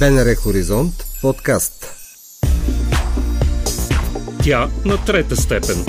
БНР 0.00 0.34
Хоризонт 0.34 0.94
подкаст. 1.22 1.94
Тя 4.44 4.68
на 4.84 5.04
трета 5.04 5.36
степен. 5.36 5.84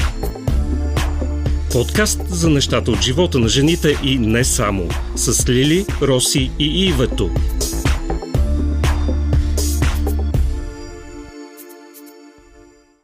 Подкаст 1.71 2.21
за 2.29 2.49
нещата 2.49 2.91
от 2.91 3.01
живота 3.01 3.39
на 3.39 3.47
жените 3.47 3.95
и 4.03 4.19
не 4.19 4.43
само. 4.43 4.89
С 5.15 5.49
Лили, 5.49 5.85
Роси 6.01 6.51
и 6.59 6.87
Ивето. 6.87 7.29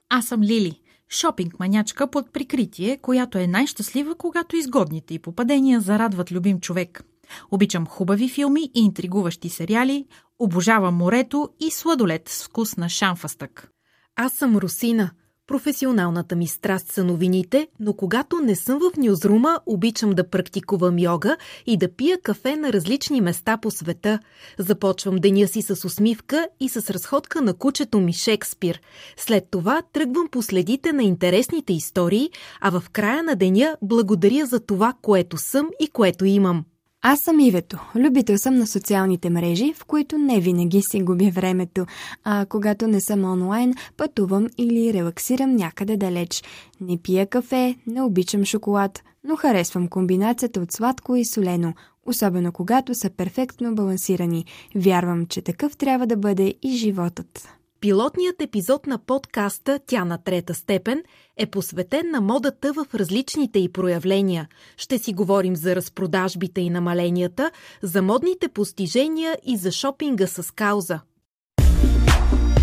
Аз 0.09 0.25
съм 0.25 0.41
Лили, 0.41 0.79
шопинг 1.09 1.59
манячка 1.59 2.07
под 2.07 2.33
прикритие, 2.33 2.99
която 3.01 3.37
е 3.37 3.47
най-щастлива, 3.47 4.15
когато 4.15 4.55
изгодните 4.55 5.13
и 5.13 5.19
попадения 5.19 5.79
зарадват 5.79 6.31
любим 6.31 6.59
човек. 6.59 7.03
Обичам 7.51 7.87
хубави 7.87 8.29
филми 8.29 8.71
и 8.75 8.79
интригуващи 8.79 9.49
сериали, 9.49 10.05
обожавам 10.39 10.95
морето 10.95 11.49
и 11.59 11.71
сладолет 11.71 12.29
с 12.29 12.43
вкус 12.43 12.77
на 12.77 12.89
шамфастък. 12.89 13.69
Аз 14.15 14.33
съм 14.33 14.57
Русина. 14.57 15.11
Професионалната 15.47 16.35
ми 16.35 16.47
страст 16.47 16.91
са 16.91 17.03
новините, 17.03 17.67
но 17.79 17.93
когато 17.93 18.39
не 18.39 18.55
съм 18.55 18.79
в 18.79 18.97
Нюзрума, 18.97 19.59
обичам 19.65 20.11
да 20.11 20.29
практикувам 20.29 20.99
йога 20.99 21.37
и 21.65 21.77
да 21.77 21.95
пия 21.95 22.21
кафе 22.21 22.55
на 22.55 22.73
различни 22.73 23.21
места 23.21 23.57
по 23.57 23.71
света. 23.71 24.19
Започвам 24.59 25.15
деня 25.15 25.47
си 25.47 25.61
с 25.61 25.85
усмивка 25.85 26.47
и 26.59 26.69
с 26.69 26.89
разходка 26.89 27.41
на 27.41 27.53
кучето 27.53 27.99
ми 27.99 28.13
Шекспир. 28.13 28.81
След 29.17 29.47
това 29.51 29.81
тръгвам 29.93 30.27
по 30.31 30.41
следите 30.41 30.93
на 30.93 31.03
интересните 31.03 31.73
истории, 31.73 32.29
а 32.61 32.79
в 32.79 32.89
края 32.91 33.23
на 33.23 33.35
деня 33.35 33.77
благодаря 33.81 34.45
за 34.45 34.59
това, 34.59 34.93
което 35.01 35.37
съм 35.37 35.69
и 35.79 35.87
което 35.87 36.25
имам. 36.25 36.65
Аз 37.05 37.19
съм 37.19 37.39
Ивето. 37.39 37.79
Любител 37.95 38.37
съм 38.37 38.55
на 38.55 38.67
социалните 38.67 39.29
мрежи, 39.29 39.73
в 39.73 39.85
които 39.85 40.17
не 40.17 40.39
винаги 40.39 40.81
си 40.81 41.01
губя 41.01 41.29
времето, 41.31 41.85
а 42.23 42.45
когато 42.49 42.87
не 42.87 43.01
съм 43.01 43.23
онлайн, 43.23 43.73
пътувам 43.97 44.47
или 44.57 44.93
релаксирам 44.93 45.55
някъде 45.55 45.97
далеч. 45.97 46.43
Не 46.81 46.97
пия 46.97 47.27
кафе, 47.27 47.75
не 47.87 48.01
обичам 48.01 48.45
шоколад, 48.45 49.03
но 49.23 49.35
харесвам 49.35 49.87
комбинацията 49.87 50.59
от 50.59 50.71
сладко 50.71 51.15
и 51.15 51.25
солено, 51.25 51.73
особено 52.05 52.51
когато 52.51 52.95
са 52.95 53.09
перфектно 53.09 53.75
балансирани. 53.75 54.45
Вярвам, 54.75 55.25
че 55.25 55.41
такъв 55.41 55.77
трябва 55.77 56.07
да 56.07 56.17
бъде 56.17 56.53
и 56.63 56.71
животът. 56.71 57.49
Пилотният 57.83 58.41
епизод 58.41 58.87
на 58.87 58.97
подкаста 58.97 59.79
Тя 59.87 60.05
на 60.05 60.17
трета 60.17 60.53
степен 60.53 61.03
е 61.37 61.45
посветен 61.45 62.11
на 62.11 62.21
модата 62.21 62.73
в 62.73 62.95
различните 62.95 63.59
й 63.59 63.71
проявления. 63.71 64.47
Ще 64.77 64.97
си 64.97 65.13
говорим 65.13 65.55
за 65.55 65.75
разпродажбите 65.75 66.61
и 66.61 66.69
намаленията, 66.69 67.51
за 67.81 68.01
модните 68.01 68.47
постижения 68.47 69.37
и 69.45 69.57
за 69.57 69.71
шопинга 69.71 70.27
с 70.27 70.53
кауза. 70.53 70.99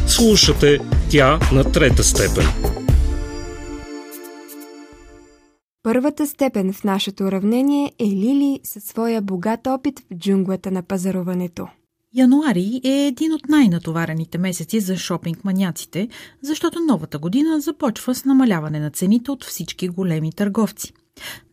Слушате 0.07 0.79
Тя 1.11 1.39
на 1.53 1.73
трета 1.73 2.05
степен. 2.05 2.45
Първата 5.83 6.27
степен 6.27 6.73
в 6.73 6.85
нашето 6.85 7.25
уравнение 7.25 7.93
е 7.99 8.05
Лили 8.05 8.61
със 8.65 8.85
своя 8.85 9.23
богат 9.23 9.67
опит 9.67 10.01
в 10.01 10.15
джунглата 10.15 10.71
на 10.71 10.83
пазаруването. 10.83 11.69
Януари 12.15 12.81
е 12.85 13.07
един 13.07 13.33
от 13.33 13.49
най-натоварените 13.49 14.39
месеци 14.39 14.81
за 14.81 14.97
шопинг 14.97 15.45
маняците, 15.45 16.09
защото 16.43 16.81
новата 16.81 17.19
година 17.19 17.61
започва 17.61 18.15
с 18.15 18.25
намаляване 18.25 18.81
на 18.81 18.91
цените 18.91 19.31
от 19.31 19.45
всички 19.45 19.89
големи 19.89 20.33
търговци. 20.33 20.93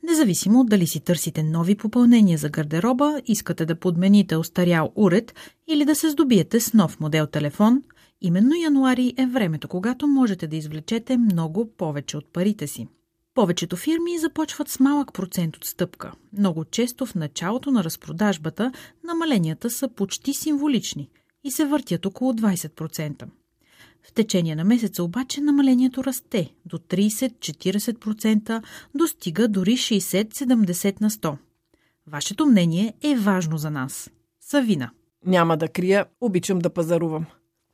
Независимо 0.03 0.63
дали 0.63 0.87
си 0.87 0.99
търсите 0.99 1.43
нови 1.43 1.75
попълнения 1.75 2.37
за 2.37 2.49
гардероба, 2.49 3.21
искате 3.25 3.65
да 3.65 3.79
подмените 3.79 4.35
остарял 4.35 4.91
уред 4.95 5.33
или 5.67 5.85
да 5.85 5.95
се 5.95 6.09
здобиете 6.09 6.59
с 6.59 6.73
нов 6.73 6.99
модел 6.99 7.27
телефон, 7.27 7.83
именно 8.21 8.55
януари 8.55 9.13
е 9.17 9.25
времето, 9.25 9.67
когато 9.67 10.07
можете 10.07 10.47
да 10.47 10.55
извлечете 10.55 11.17
много 11.17 11.71
повече 11.77 12.17
от 12.17 12.33
парите 12.33 12.67
си. 12.67 12.87
Повечето 13.37 13.77
фирми 13.77 14.19
започват 14.19 14.69
с 14.69 14.79
малък 14.79 15.13
процент 15.13 15.57
отстъпка. 15.57 16.11
Много 16.37 16.65
често 16.65 17.05
в 17.05 17.15
началото 17.15 17.71
на 17.71 17.83
разпродажбата 17.83 18.71
намаленията 19.03 19.69
са 19.69 19.89
почти 19.89 20.33
символични 20.33 21.09
и 21.43 21.51
се 21.51 21.65
въртят 21.65 22.05
около 22.05 22.33
20%. 22.33 23.23
В 24.03 24.13
течение 24.13 24.55
на 24.55 24.63
месеца 24.63 25.03
обаче 25.03 25.41
намалението 25.41 26.03
расте 26.03 26.53
до 26.65 26.77
30-40%, 26.77 28.63
достига 28.95 29.47
дори 29.47 29.71
60-70 29.71 31.01
на 31.01 31.09
100. 31.09 31.37
Вашето 32.07 32.45
мнение 32.45 32.93
е 33.01 33.15
важно 33.15 33.57
за 33.57 33.71
нас. 33.71 34.09
Савина. 34.41 34.89
Няма 35.25 35.57
да 35.57 35.67
крия, 35.67 36.05
обичам 36.21 36.59
да 36.59 36.69
пазарувам. 36.69 37.25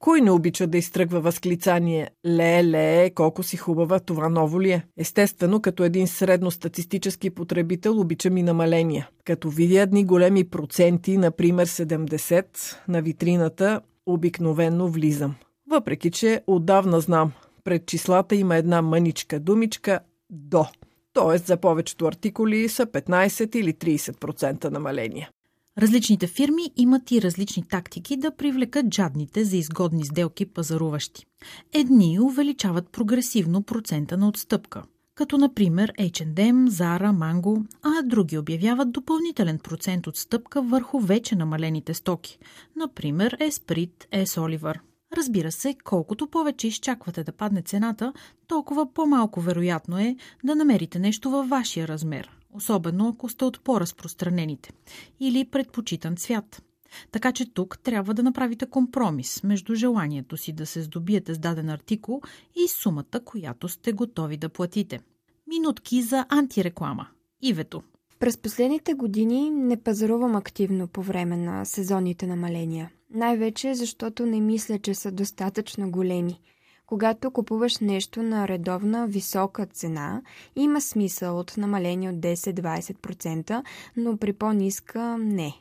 Кой 0.03 0.22
не 0.22 0.31
обича 0.31 0.68
да 0.68 0.78
изтръгва 0.78 1.22
възклицание 1.22 2.09
«Ле, 2.25 2.64
ле, 2.64 3.09
колко 3.09 3.44
си 3.44 3.58
хубава, 3.58 4.00
това 4.00 4.30
ново 4.30 4.62
ли 4.62 4.72
е?» 4.72 4.86
Естествено, 4.97 5.62
като 5.62 5.84
един 5.84 6.08
средностатистически 6.08 7.30
потребител 7.30 8.00
обичам 8.00 8.38
и 8.38 8.44
намаления. 8.44 9.09
Като 9.25 9.50
видя 9.50 9.81
едни 9.81 10.06
големи 10.06 10.44
проценти, 10.44 11.18
например 11.18 11.68
70, 11.68 12.46
на 12.88 13.02
витрината, 13.02 13.81
обикновенно 14.06 14.90
влизам. 14.90 15.36
Въпреки, 15.69 16.12
че 16.12 16.41
отдавна 16.47 17.00
знам, 17.00 17.31
пред 17.64 17.85
числата 17.85 18.35
има 18.35 18.56
една 18.56 18.81
мъничка 18.81 19.40
думичка 19.40 20.00
«до». 20.30 20.66
Тоест 21.14 21.46
за 21.46 21.58
повечето 21.58 22.06
артикули 22.06 22.70
са 22.70 22.85
15 22.85 23.56
или 23.56 23.74
30% 23.74 24.70
намаления. 24.70 25.30
Различните 25.78 26.28
фирми 26.28 26.72
имат 26.78 27.11
и 27.11 27.22
различни 27.22 27.63
тактики 27.63 28.17
да 28.17 28.35
привлекат 28.35 28.94
жадните 28.94 29.45
за 29.45 29.57
изгодни 29.57 30.06
сделки 30.06 30.45
пазаруващи. 30.45 31.25
Едни 31.73 32.19
увеличават 32.19 32.89
прогресивно 32.89 33.63
процента 33.63 34.17
на 34.17 34.28
отстъпка, 34.28 34.84
като 35.16 35.38
например 35.38 35.94
H&M, 36.00 36.69
Zara, 36.69 37.11
Mango, 37.11 37.66
а 37.84 38.03
други 38.03 38.38
обявяват 38.38 38.91
допълнителен 38.91 39.59
процент 39.59 40.07
отстъпка 40.07 40.61
върху 40.61 41.00
вече 41.00 41.35
намалените 41.35 41.94
стоки, 41.94 42.40
например 42.75 43.38
Esprit, 43.38 44.07
S. 44.11 44.25
Oliver. 44.25 44.79
Разбира 45.17 45.51
се, 45.51 45.75
колкото 45.84 46.28
повече 46.28 46.67
изчаквате 46.67 47.23
да 47.23 47.31
падне 47.31 47.61
цената, 47.61 48.13
толкова 48.47 48.94
по-малко 48.94 49.41
вероятно 49.41 50.00
е 50.00 50.16
да 50.44 50.55
намерите 50.55 51.00
нещо 51.00 51.29
във 51.29 51.50
вашия 51.50 51.88
размер– 51.88 52.29
особено 52.53 53.08
ако 53.08 53.30
сте 53.30 53.46
от 53.46 53.64
по-разпространените, 53.64 54.72
или 55.19 55.46
предпочитан 55.46 56.18
цвят. 56.18 56.64
Така 57.12 57.31
че 57.31 57.53
тук 57.53 57.80
трябва 57.84 58.14
да 58.14 58.24
направите 58.24 58.66
компромис 58.66 59.44
между 59.44 59.75
желанието 59.75 60.38
си 60.38 60.52
да 60.52 60.66
се 60.66 60.81
здобиете 60.81 61.34
с 61.34 61.40
даден 61.40 61.69
артикул 61.69 62.22
и 62.56 62.68
сумата, 62.68 63.19
която 63.25 63.69
сте 63.69 63.91
готови 63.91 64.38
да 64.38 64.50
платите. 64.50 65.00
Минутки 65.47 66.02
за 66.02 66.25
антиреклама. 66.30 67.08
Ивето. 67.41 67.84
През 68.19 68.38
последните 68.38 68.94
години 68.94 69.50
не 69.50 69.78
пазарувам 69.78 70.35
активно 70.35 70.88
по 70.88 71.02
време 71.02 71.38
на 71.38 71.66
сезонните 71.66 72.28
намаления. 72.28 72.91
Най-вече 73.14 73.74
защото 73.74 74.25
не 74.25 74.41
мисля, 74.41 74.80
че 74.80 74.94
са 74.96 75.12
достатъчно 75.12 75.91
големи– 75.91 76.40
когато 76.93 77.31
купуваш 77.31 77.77
нещо 77.79 78.23
на 78.23 78.47
редовна 78.47 79.07
висока 79.07 79.65
цена, 79.65 80.21
има 80.55 80.81
смисъл 80.81 81.39
от 81.39 81.57
намаление 81.57 82.09
от 82.09 82.15
10-20%, 82.15 83.63
но 83.97 84.17
при 84.17 84.33
по-ниска 84.33 85.17
не. 85.17 85.53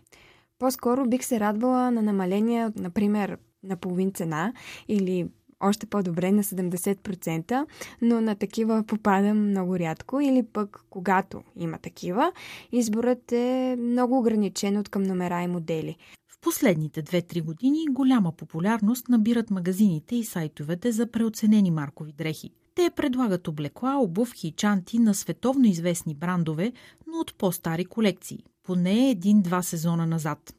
По-скоро 0.58 1.06
бих 1.06 1.24
се 1.24 1.40
радвала 1.40 1.90
на 1.90 2.02
намаление, 2.02 2.70
например, 2.76 3.38
на 3.62 3.76
половин 3.76 4.12
цена 4.12 4.52
или 4.88 5.28
още 5.60 5.86
по-добре 5.86 6.32
на 6.32 6.42
70%, 6.42 7.66
но 8.02 8.20
на 8.20 8.34
такива 8.34 8.84
попадам 8.86 9.50
много 9.50 9.78
рядко 9.78 10.20
или 10.20 10.42
пък 10.42 10.84
когато 10.90 11.42
има 11.56 11.78
такива, 11.78 12.32
изборът 12.72 13.32
е 13.32 13.76
много 13.78 14.18
ограничен 14.18 14.76
от 14.76 14.88
към 14.88 15.02
номера 15.02 15.42
и 15.42 15.46
модели 15.46 15.96
последните 16.42 17.02
2-3 17.02 17.42
години 17.42 17.86
голяма 17.90 18.32
популярност 18.32 19.08
набират 19.08 19.50
магазините 19.50 20.16
и 20.16 20.24
сайтовете 20.24 20.92
за 20.92 21.06
преоценени 21.06 21.70
маркови 21.70 22.12
дрехи. 22.12 22.50
Те 22.74 22.90
предлагат 22.96 23.48
облекла, 23.48 23.96
обувки 23.96 24.48
и 24.48 24.52
чанти 24.52 24.98
на 24.98 25.14
световно 25.14 25.66
известни 25.66 26.14
брандове, 26.14 26.72
но 27.06 27.18
от 27.18 27.34
по-стари 27.34 27.84
колекции, 27.84 28.44
поне 28.62 29.10
един-два 29.10 29.62
сезона 29.62 30.06
назад. 30.06 30.54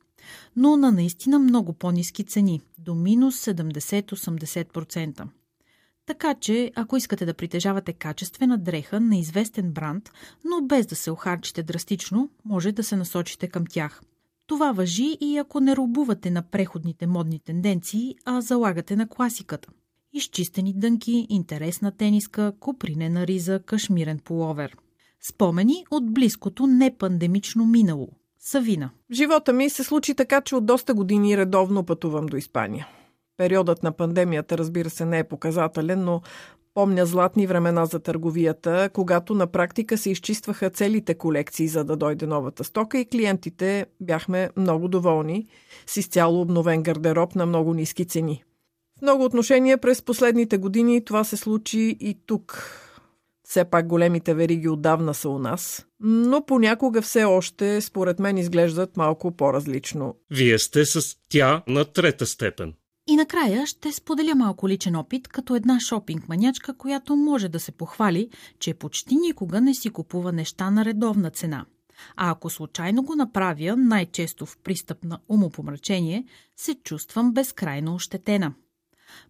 Но 0.56 0.78
на 0.78 0.92
наистина 0.92 1.40
много 1.40 1.74
по-низки 1.74 2.24
цени, 2.24 2.62
до 2.78 2.96
минус 2.96 3.46
70-80%. 3.46 5.28
Така 6.06 6.36
че, 6.36 6.72
ако 6.76 6.98
искате 6.98 7.26
да 7.26 7.34
притежавате 7.34 7.94
качествена 7.94 8.58
дреха 8.58 9.00
на 9.00 9.18
известен 9.18 9.72
бранд, 9.72 10.12
но 10.46 10.68
без 10.68 10.86
да 10.86 10.96
се 10.96 11.12
охарчите 11.12 11.64
драстично, 11.64 12.30
може 12.46 12.72
да 12.72 12.84
се 12.84 12.96
насочите 12.96 13.48
към 13.48 13.66
тях– 13.66 14.02
това 14.54 14.72
въжи 14.72 15.18
и 15.22 15.38
ако 15.38 15.60
не 15.60 15.76
рубувате 15.76 16.32
на 16.32 16.42
преходните 16.42 17.08
модни 17.08 17.40
тенденции, 17.40 18.16
а 18.26 18.42
залагате 18.42 18.96
на 18.96 19.08
класиката. 19.08 19.70
Изчистени 20.14 20.74
дънки, 20.74 21.28
интересна 21.30 21.92
тениска, 21.92 22.54
купринена 22.60 23.28
риза, 23.28 23.60
кашмирен 23.66 24.20
половер. 24.20 24.78
Спомени 25.22 25.86
от 25.92 26.14
близкото 26.14 26.68
непандемично 26.68 27.66
минало. 27.66 28.10
Савина. 28.40 28.90
Живота 29.12 29.54
ми 29.54 29.70
се 29.70 29.84
случи 29.84 30.16
така, 30.16 30.42
че 30.42 30.56
от 30.56 30.66
доста 30.66 30.94
години 30.94 31.38
редовно 31.38 31.84
пътувам 31.84 32.26
до 32.26 32.38
Испания. 32.38 32.88
Периодът 33.38 33.84
на 33.84 33.92
пандемията, 33.92 34.58
разбира 34.58 34.90
се, 34.90 35.06
не 35.06 35.20
е 35.20 35.24
показателен, 35.24 36.04
но 36.04 36.22
Помня 36.74 37.06
златни 37.06 37.48
времена 37.48 37.86
за 37.86 38.00
търговията, 38.00 38.90
когато 38.94 39.34
на 39.34 39.48
практика 39.48 39.98
се 39.98 40.10
изчистваха 40.10 40.70
целите 40.70 41.16
колекции, 41.16 41.68
за 41.68 41.84
да 41.84 41.96
дойде 41.96 42.26
новата 42.26 42.64
стока 42.64 43.00
и 43.00 43.06
клиентите 43.06 43.86
бяхме 44.02 44.50
много 44.58 44.88
доволни 44.88 45.48
с 45.86 45.98
изцяло 45.98 46.42
обновен 46.42 46.84
гардероб 46.84 47.36
на 47.36 47.46
много 47.46 47.74
ниски 47.74 48.06
цени. 48.06 48.44
В 49.00 49.02
много 49.02 49.24
отношения 49.24 49.78
през 49.78 50.02
последните 50.02 50.58
години 50.58 51.06
това 51.06 51.24
се 51.24 51.38
случи 51.38 51.98
и 52.00 52.18
тук. 52.26 52.80
Все 53.48 53.66
пак 53.66 53.88
големите 53.88 54.34
вериги 54.34 54.70
отдавна 54.70 55.14
са 55.14 55.30
у 55.30 55.40
нас, 55.40 55.86
но 56.00 56.46
понякога 56.46 57.02
все 57.02 57.24
още, 57.24 57.82
според 57.82 58.20
мен, 58.20 58.38
изглеждат 58.38 58.98
малко 58.98 59.32
по-различно. 59.32 60.16
Вие 60.32 60.60
сте 60.60 60.86
с 60.86 61.16
тя 61.30 61.64
на 61.68 61.86
трета 61.86 62.26
степен. 62.26 62.74
И 63.08 63.16
накрая 63.16 63.68
ще 63.68 63.92
споделя 63.92 64.36
малко 64.36 64.70
личен 64.70 64.96
опит 64.96 65.28
като 65.28 65.56
една 65.56 65.80
шопинг 65.80 66.28
манячка, 66.30 66.74
която 66.74 67.16
може 67.16 67.50
да 67.50 67.60
се 67.60 67.72
похвали, 67.72 68.30
че 68.60 68.74
почти 68.74 69.16
никога 69.16 69.62
не 69.62 69.74
си 69.74 69.90
купува 69.90 70.32
неща 70.32 70.72
на 70.72 70.86
редовна 70.86 71.30
цена. 71.30 71.66
А 72.16 72.32
ако 72.32 72.50
случайно 72.50 73.04
го 73.04 73.16
направя, 73.16 73.76
най-често 73.78 74.46
в 74.46 74.58
пристъп 74.58 75.04
на 75.04 75.20
умопомрачение, 75.30 76.26
се 76.58 76.76
чувствам 76.76 77.34
безкрайно 77.34 77.96
ощетена. 77.96 78.54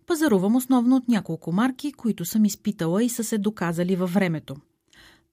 Пазарувам 0.08 0.56
основно 0.56 0.96
от 0.96 1.08
няколко 1.08 1.52
марки, 1.52 1.94
които 1.94 2.25
съм 2.25 2.46
изпитала 2.46 3.04
и 3.04 3.10
са 3.10 3.24
се 3.24 3.38
доказали 3.38 3.96
във 3.96 4.14
времето. 4.14 4.56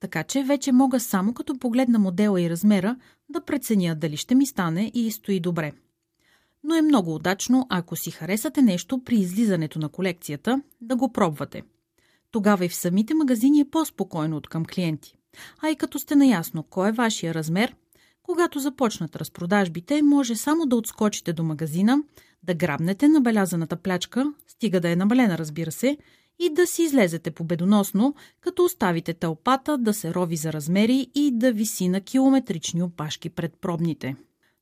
Така 0.00 0.22
че 0.22 0.42
вече 0.42 0.72
мога 0.72 1.00
само 1.00 1.34
като 1.34 1.58
погледна 1.58 1.98
модела 1.98 2.42
и 2.42 2.50
размера 2.50 2.96
да 3.28 3.40
преценя 3.40 3.94
дали 3.94 4.16
ще 4.16 4.34
ми 4.34 4.46
стане 4.46 4.90
и 4.94 5.12
стои 5.12 5.40
добре– 5.40 5.72
но 6.64 6.74
е 6.74 6.82
много 6.82 7.14
удачно, 7.14 7.66
ако 7.68 7.96
си 7.96 8.10
харесате 8.10 8.62
нещо 8.62 9.04
при 9.04 9.16
излизането 9.16 9.78
на 9.78 9.88
колекцията, 9.88 10.62
да 10.80 10.96
го 10.96 11.12
пробвате. 11.12 11.62
Тогава 12.30 12.64
и 12.64 12.68
в 12.68 12.74
самите 12.74 13.14
магазини 13.14 13.60
е 13.60 13.70
по-спокойно 13.70 14.36
от 14.36 14.48
към 14.48 14.64
клиенти. 14.64 15.14
А 15.62 15.70
и 15.70 15.76
като 15.76 15.98
сте 15.98 16.16
наясно 16.16 16.62
кой 16.62 16.88
е 16.88 16.92
вашия 16.92 17.34
размер, 17.34 17.74
когато 18.22 18.58
започнат 18.58 19.16
разпродажбите, 19.16 20.02
може 20.02 20.36
само 20.36 20.66
да 20.66 20.76
отскочите 20.76 21.32
до 21.32 21.42
магазина, 21.42 22.02
да 22.42 22.54
грабнете 22.54 23.08
набелязаната 23.08 23.76
плячка, 23.76 24.32
стига 24.46 24.80
да 24.80 24.90
е 24.90 24.96
намалена, 24.96 25.38
разбира 25.38 25.72
се, 25.72 25.98
и 26.38 26.54
да 26.54 26.66
си 26.66 26.82
излезете 26.82 27.30
победоносно, 27.30 28.14
като 28.40 28.64
оставите 28.64 29.14
тълпата 29.14 29.78
да 29.78 29.94
се 29.94 30.14
рови 30.14 30.36
за 30.36 30.52
размери 30.52 31.10
и 31.14 31.30
да 31.34 31.52
виси 31.52 31.88
на 31.88 32.00
километрични 32.00 32.82
опашки 32.82 33.30
пред 33.30 33.54
пробните. 33.60 34.16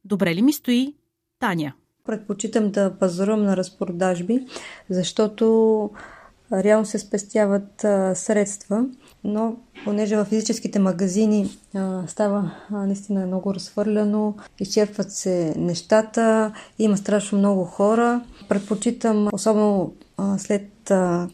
Добре 0.05 0.35
ли 0.35 0.43
ми 0.43 0.53
стои? 0.53 0.95
Таня. 1.39 1.73
Предпочитам 2.09 2.71
да 2.71 2.95
пазарувам 2.99 3.43
на 3.43 3.57
разпродажби, 3.57 4.47
защото 4.91 5.91
реално 6.53 6.87
се 6.87 6.99
спестяват 6.99 7.85
а, 7.85 8.15
средства, 8.15 8.85
но 9.25 9.57
понеже 9.85 10.17
в 10.17 10.25
физическите 10.25 10.79
магазини 10.79 11.59
а, 11.75 12.03
става 12.07 12.51
а, 12.71 12.87
наистина 12.87 13.27
много 13.27 13.55
разхвърляно, 13.55 14.37
изчерпват 14.61 15.13
се 15.13 15.55
нещата, 15.57 16.53
има 16.79 16.97
страшно 16.97 17.39
много 17.39 17.65
хора. 17.65 18.21
Предпочитам, 18.49 19.29
особено 19.33 19.93
а, 20.17 20.39
след 20.39 20.71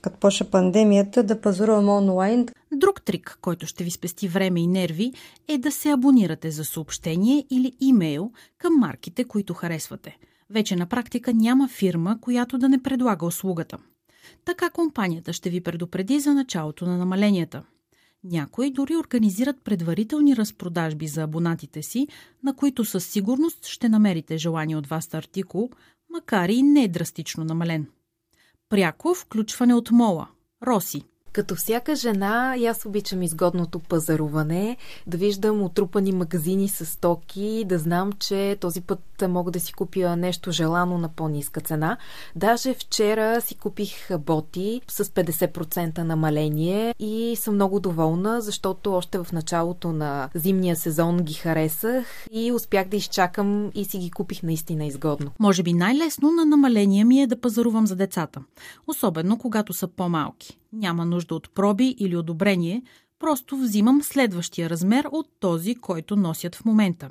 като 0.00 0.18
почна 0.20 0.46
пандемията, 0.46 1.22
да 1.22 1.40
пазарувам 1.40 1.88
онлайн. 1.88 2.46
Друг 2.72 3.02
трик, 3.02 3.38
който 3.40 3.66
ще 3.66 3.84
ви 3.84 3.90
спести 3.90 4.28
време 4.28 4.60
и 4.60 4.66
нерви, 4.66 5.12
е 5.48 5.58
да 5.58 5.72
се 5.72 5.90
абонирате 5.90 6.50
за 6.50 6.64
съобщение 6.64 7.44
или 7.50 7.72
имейл 7.80 8.30
към 8.58 8.74
марките, 8.78 9.24
които 9.24 9.54
харесвате– 9.54 10.16
вече 10.50 10.76
на 10.76 10.86
практика 10.86 11.34
няма 11.34 11.68
фирма, 11.68 12.20
която 12.20 12.58
да 12.58 12.68
не 12.68 12.82
предлага 12.82 13.26
услугата. 13.26 13.78
Така 14.44 14.70
компанията 14.70 15.32
ще 15.32 15.50
ви 15.50 15.60
предупреди 15.60 16.20
за 16.20 16.34
началото 16.34 16.86
на 16.86 16.98
намаленията. 16.98 17.62
Някои 18.24 18.70
дори 18.70 18.96
организират 18.96 19.64
предварителни 19.64 20.36
разпродажби 20.36 21.06
за 21.06 21.22
абонатите 21.22 21.82
си, 21.82 22.08
на 22.42 22.56
които 22.56 22.84
със 22.84 23.06
сигурност 23.06 23.66
ще 23.66 23.88
намерите 23.88 24.38
желание 24.38 24.76
от 24.76 24.86
вас 24.86 25.14
артикул, 25.14 25.70
макар 26.10 26.48
и 26.48 26.62
не 26.62 26.88
драстично 26.88 27.44
намален. 27.44 27.86
Пряко 28.68 29.14
включване 29.14 29.74
от 29.74 29.90
мола. 29.90 30.28
Роси– 30.66 31.04
като 31.34 31.54
всяка 31.54 31.96
жена, 31.96 32.56
аз 32.68 32.86
обичам 32.86 33.22
изгодното 33.22 33.78
пазаруване, 33.78 34.76
да 35.06 35.16
виждам 35.16 35.62
отрупани 35.62 36.12
магазини 36.12 36.68
с 36.68 36.86
стоки, 36.86 37.64
да 37.66 37.78
знам, 37.78 38.12
че 38.12 38.56
този 38.60 38.80
път 38.80 39.00
мога 39.28 39.50
да 39.50 39.60
си 39.60 39.72
купя 39.72 40.16
нещо 40.16 40.52
желано 40.52 40.98
на 40.98 41.08
по-ниска 41.08 41.60
цена. 41.60 41.96
Даже 42.36 42.74
вчера 42.74 43.40
си 43.40 43.54
купих 43.54 44.18
боти 44.18 44.80
с 44.88 45.04
50% 45.04 45.98
намаление 45.98 46.94
и 46.98 47.36
съм 47.36 47.54
много 47.54 47.80
доволна, 47.80 48.40
защото 48.40 48.94
още 48.94 49.18
в 49.18 49.26
началото 49.32 49.92
на 49.92 50.28
зимния 50.34 50.76
сезон 50.76 51.16
ги 51.16 51.34
харесах 51.34 52.26
и 52.32 52.52
успях 52.52 52.88
да 52.88 52.96
изчакам 52.96 53.70
и 53.74 53.84
си 53.84 53.98
ги 53.98 54.10
купих 54.10 54.42
наистина 54.42 54.86
изгодно. 54.86 55.30
Може 55.38 55.62
би 55.62 55.72
най-лесно 55.72 56.30
на 56.30 56.44
намаление 56.44 57.04
ми 57.04 57.22
е 57.22 57.26
да 57.26 57.40
пазарувам 57.40 57.86
за 57.86 57.96
децата, 57.96 58.40
особено 58.86 59.38
когато 59.38 59.72
са 59.72 59.88
по-малки. 59.88 60.58
Няма 60.74 61.04
нужда 61.04 61.34
от 61.34 61.54
проби 61.54 61.94
или 61.98 62.16
одобрение, 62.16 62.82
просто 63.18 63.56
взимам 63.56 64.02
следващия 64.02 64.70
размер 64.70 65.08
от 65.12 65.26
този, 65.40 65.74
който 65.74 66.16
носят 66.16 66.54
в 66.54 66.64
момента. 66.64 67.10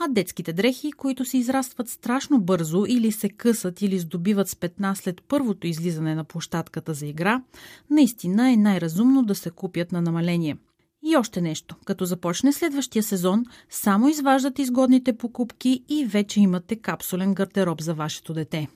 А 0.00 0.08
детските 0.08 0.52
дрехи, 0.52 0.92
които 0.92 1.24
се 1.24 1.38
израстват 1.38 1.88
страшно 1.88 2.40
бързо 2.40 2.84
или 2.88 3.12
се 3.12 3.28
късат 3.28 3.82
или 3.82 3.98
здобиват 3.98 4.48
с 4.48 4.56
петна 4.56 4.96
след 4.96 5.22
първото 5.28 5.66
излизане 5.66 6.14
на 6.14 6.24
площадката 6.24 6.94
за 6.94 7.06
игра, 7.06 7.42
наистина 7.90 8.52
е 8.52 8.56
най-разумно 8.56 9.22
да 9.22 9.34
се 9.34 9.50
купят 9.50 9.92
на 9.92 10.02
намаление. 10.02 10.56
И 11.04 11.16
още 11.16 11.40
нещо. 11.40 11.76
Като 11.84 12.04
започне 12.04 12.52
следващия 12.52 13.02
сезон, 13.02 13.44
само 13.70 14.08
изваждате 14.08 14.62
изгодните 14.62 15.16
покупки 15.16 15.84
и 15.88 16.06
вече 16.06 16.40
имате 16.40 16.76
капсулен 16.76 17.34
гардероб 17.34 17.80
за 17.80 17.94
вашето 17.94 18.34
дете. 18.34 18.68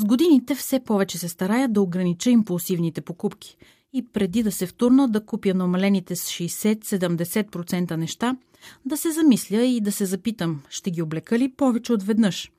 С 0.00 0.04
годините 0.04 0.54
все 0.54 0.80
повече 0.80 1.18
се 1.18 1.28
старая 1.28 1.68
да 1.68 1.82
огранича 1.82 2.30
импулсивните 2.30 3.00
покупки 3.00 3.56
и 3.92 4.06
преди 4.12 4.42
да 4.42 4.52
се 4.52 4.66
втурна 4.66 5.08
да 5.08 5.26
купя 5.26 5.54
намалените 5.54 6.16
с 6.16 6.30
60-70% 6.30 7.96
неща, 7.96 8.36
да 8.86 8.96
се 8.96 9.10
замисля 9.10 9.64
и 9.64 9.80
да 9.80 9.92
се 9.92 10.06
запитам, 10.06 10.62
ще 10.68 10.90
ги 10.90 11.02
облека 11.02 11.38
ли 11.38 11.52
повече 11.52 11.92
от 11.92 12.02
веднъж? 12.02 12.50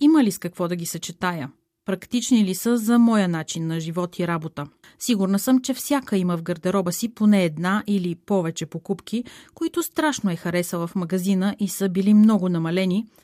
Има 0.00 0.24
ли 0.24 0.30
с 0.32 0.38
какво 0.38 0.68
да 0.68 0.76
ги 0.76 0.86
съчетая? 0.86 1.50
Практични 1.84 2.44
ли 2.44 2.54
са 2.54 2.78
за 2.78 2.98
моя 2.98 3.28
начин 3.28 3.66
на 3.66 3.80
живот 3.80 4.18
и 4.18 4.26
работа? 4.26 4.66
Сигурна 4.98 5.38
съм, 5.38 5.60
че 5.60 5.74
всяка 5.74 6.16
има 6.16 6.36
в 6.36 6.42
гардероба 6.42 6.92
си 6.92 7.14
поне 7.14 7.44
една 7.44 7.84
или 7.86 8.14
повече 8.14 8.66
покупки, 8.66 9.24
които 9.54 9.82
страшно 9.82 10.30
е 10.30 10.36
харесала 10.36 10.86
в 10.86 10.94
магазина 10.94 11.56
и 11.58 11.68
са 11.68 11.88
били 11.88 12.14
много 12.14 12.48
намалени– 12.48 13.06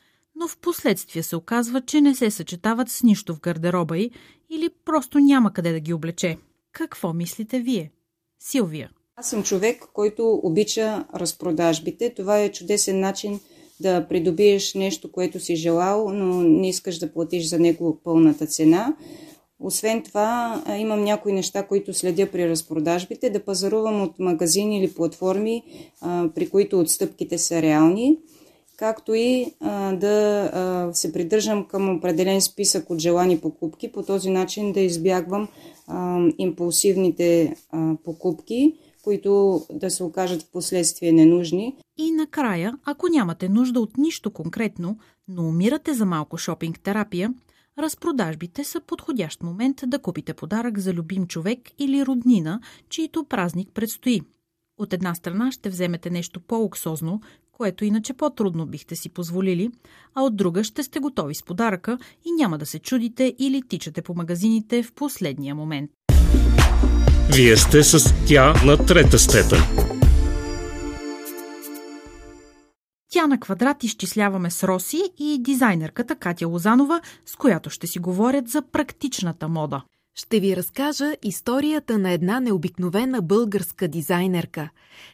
но 0.42 0.48
в 0.48 0.58
последствие 0.58 1.22
се 1.22 1.36
оказва, 1.36 1.80
че 1.80 2.00
не 2.00 2.14
се 2.14 2.30
съчетават 2.30 2.88
с 2.88 3.02
нищо 3.02 3.34
в 3.34 3.40
гардероба 3.40 3.98
й 3.98 4.10
или 4.50 4.68
просто 4.84 5.18
няма 5.18 5.52
къде 5.52 5.72
да 5.72 5.80
ги 5.80 5.92
облече. 5.92 6.36
Какво 6.72 7.12
мислите 7.12 7.60
вие? 7.60 7.90
Силвия. 8.40 8.90
Аз 9.16 9.30
съм 9.30 9.42
човек, 9.42 9.84
който 9.92 10.40
обича 10.42 11.04
разпродажбите. 11.14 12.14
Това 12.14 12.38
е 12.38 12.52
чудесен 12.52 13.00
начин 13.00 13.40
да 13.80 14.08
придобиеш 14.08 14.74
нещо, 14.74 15.12
което 15.12 15.40
си 15.40 15.56
желал, 15.56 16.08
но 16.12 16.42
не 16.42 16.68
искаш 16.68 16.98
да 16.98 17.12
платиш 17.12 17.48
за 17.48 17.58
него 17.58 18.00
пълната 18.04 18.46
цена. 18.46 18.96
Освен 19.60 20.02
това, 20.02 20.62
имам 20.78 21.04
някои 21.04 21.32
неща, 21.32 21.66
които 21.66 21.94
следя 21.94 22.30
при 22.32 22.48
разпродажбите, 22.48 23.30
да 23.30 23.44
пазарувам 23.44 24.02
от 24.02 24.18
магазини 24.18 24.78
или 24.78 24.94
платформи, 24.94 25.62
при 26.34 26.50
които 26.50 26.80
отстъпките 26.80 27.38
са 27.38 27.62
реални 27.62 28.18
както 28.76 29.14
и 29.14 29.54
а, 29.60 29.92
да 29.92 30.50
а, 30.52 30.94
се 30.94 31.12
придържам 31.12 31.64
към 31.64 31.96
определен 31.96 32.40
списък 32.40 32.90
от 32.90 32.98
желани 32.98 33.40
покупки, 33.40 33.92
по 33.92 34.02
този 34.02 34.30
начин 34.30 34.72
да 34.72 34.80
избягвам 34.80 35.48
а, 35.86 36.20
импулсивните 36.38 37.56
а, 37.70 37.94
покупки, 38.04 38.74
които 39.02 39.62
да 39.72 39.90
се 39.90 40.04
окажат 40.04 40.42
в 40.42 40.50
последствие 40.52 41.12
ненужни. 41.12 41.76
И 41.98 42.10
накрая, 42.10 42.74
ако 42.84 43.08
нямате 43.08 43.48
нужда 43.48 43.80
от 43.80 43.96
нищо 43.96 44.30
конкретно, 44.30 44.98
но 45.28 45.42
умирате 45.42 45.94
за 45.94 46.06
малко 46.06 46.38
шопинг 46.38 46.80
терапия, 46.80 47.34
разпродажбите 47.78 48.64
са 48.64 48.80
подходящ 48.80 49.42
момент 49.42 49.80
да 49.86 49.98
купите 49.98 50.34
подарък 50.34 50.78
за 50.78 50.92
любим 50.92 51.26
човек 51.26 51.58
или 51.78 52.06
роднина, 52.06 52.60
чието 52.88 53.24
празник 53.24 53.68
предстои. 53.74 54.20
От 54.78 54.92
една 54.92 55.14
страна 55.14 55.52
ще 55.52 55.70
вземете 55.70 56.10
нещо 56.10 56.40
по-луксозно, 56.40 57.20
което 57.52 57.84
иначе 57.84 58.12
по-трудно 58.12 58.66
бихте 58.66 58.96
си 58.96 59.08
позволили, 59.08 59.70
а 60.14 60.22
от 60.22 60.36
друга 60.36 60.64
ще 60.64 60.82
сте 60.82 60.98
готови 60.98 61.34
с 61.34 61.42
подаръка 61.42 61.98
и 62.24 62.32
няма 62.38 62.58
да 62.58 62.66
се 62.66 62.78
чудите 62.78 63.34
или 63.38 63.62
тичате 63.68 64.02
по 64.02 64.14
магазините 64.14 64.82
в 64.82 64.92
последния 64.92 65.54
момент. 65.54 65.90
Вие 67.34 67.56
сте 67.56 67.82
с 67.82 68.14
тя 68.28 68.54
на 68.66 68.86
трета 68.86 69.18
степен. 69.18 69.58
Тя 73.12 73.26
на 73.26 73.40
квадрат 73.40 73.84
изчисляваме 73.84 74.50
с 74.50 74.68
Роси 74.68 75.02
и 75.18 75.38
дизайнерката 75.40 76.16
Катя 76.16 76.46
Лозанова, 76.46 77.00
с 77.26 77.36
която 77.36 77.70
ще 77.70 77.86
си 77.86 77.98
говорят 77.98 78.48
за 78.48 78.62
практичната 78.62 79.48
мода. 79.48 79.82
Ще 80.14 80.40
ви 80.40 80.56
разкажа 80.56 81.16
историята 81.22 81.98
на 81.98 82.10
една 82.10 82.40
необикновена 82.40 83.22
българска 83.22 83.88
дизайнерка. 83.88 84.68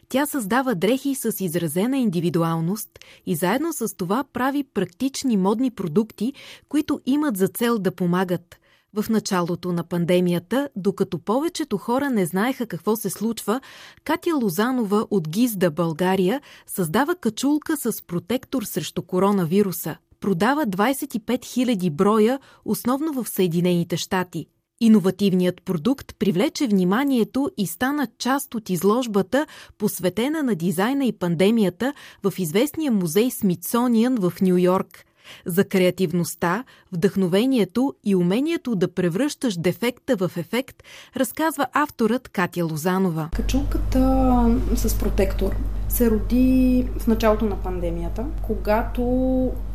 Тя 0.09 0.25
създава 0.25 0.75
дрехи 0.75 1.15
с 1.15 1.35
изразена 1.39 1.97
индивидуалност 1.97 2.89
и 3.25 3.35
заедно 3.35 3.73
с 3.73 3.95
това 3.97 4.23
прави 4.33 4.63
практични 4.63 5.37
модни 5.37 5.71
продукти, 5.71 6.33
които 6.69 7.01
имат 7.05 7.37
за 7.37 7.47
цел 7.47 7.79
да 7.79 7.91
помагат. 7.91 8.59
В 8.93 9.09
началото 9.09 9.71
на 9.71 9.83
пандемията, 9.83 10.69
докато 10.75 11.19
повечето 11.19 11.77
хора 11.77 12.09
не 12.09 12.25
знаеха 12.25 12.67
какво 12.67 12.95
се 12.95 13.09
случва, 13.09 13.61
Катя 14.03 14.35
Лозанова 14.35 15.07
от 15.11 15.29
Гизда, 15.29 15.71
България, 15.71 16.41
създава 16.67 17.15
качулка 17.15 17.77
с 17.77 18.01
протектор 18.01 18.63
срещу 18.63 19.01
коронавируса. 19.01 19.95
Продава 20.19 20.67
25 20.67 21.19
000 21.19 21.89
броя, 21.89 22.39
основно 22.65 23.23
в 23.23 23.29
Съединените 23.29 23.97
щати– 23.97 24.45
Иновативният 24.81 25.61
продукт 25.61 26.15
привлече 26.19 26.67
вниманието 26.67 27.51
и 27.57 27.67
стана 27.67 28.07
част 28.17 28.55
от 28.55 28.69
изложбата, 28.69 29.45
посветена 29.77 30.43
на 30.43 30.55
дизайна 30.55 31.05
и 31.05 31.11
пандемията 31.11 31.93
в 32.23 32.33
известния 32.37 32.91
музей 32.91 33.31
Смитсониан 33.31 34.15
в 34.15 34.33
Нью 34.41 34.57
Йорк. 34.57 35.05
За 35.45 35.65
креативността, 35.65 36.63
вдъхновението 36.91 37.93
и 38.05 38.15
умението 38.15 38.75
да 38.75 38.93
превръщаш 38.93 39.57
дефекта 39.57 40.15
в 40.15 40.31
ефект, 40.37 40.83
разказва 41.17 41.67
авторът 41.73 42.29
Катя 42.29 42.65
Лозанова. 42.65 43.29
Качулката 43.35 44.59
с 44.75 44.99
протектор 44.99 45.55
се 45.89 46.11
роди 46.11 46.85
в 46.97 47.07
началото 47.07 47.45
на 47.45 47.55
пандемията, 47.55 48.25
когато 48.41 49.03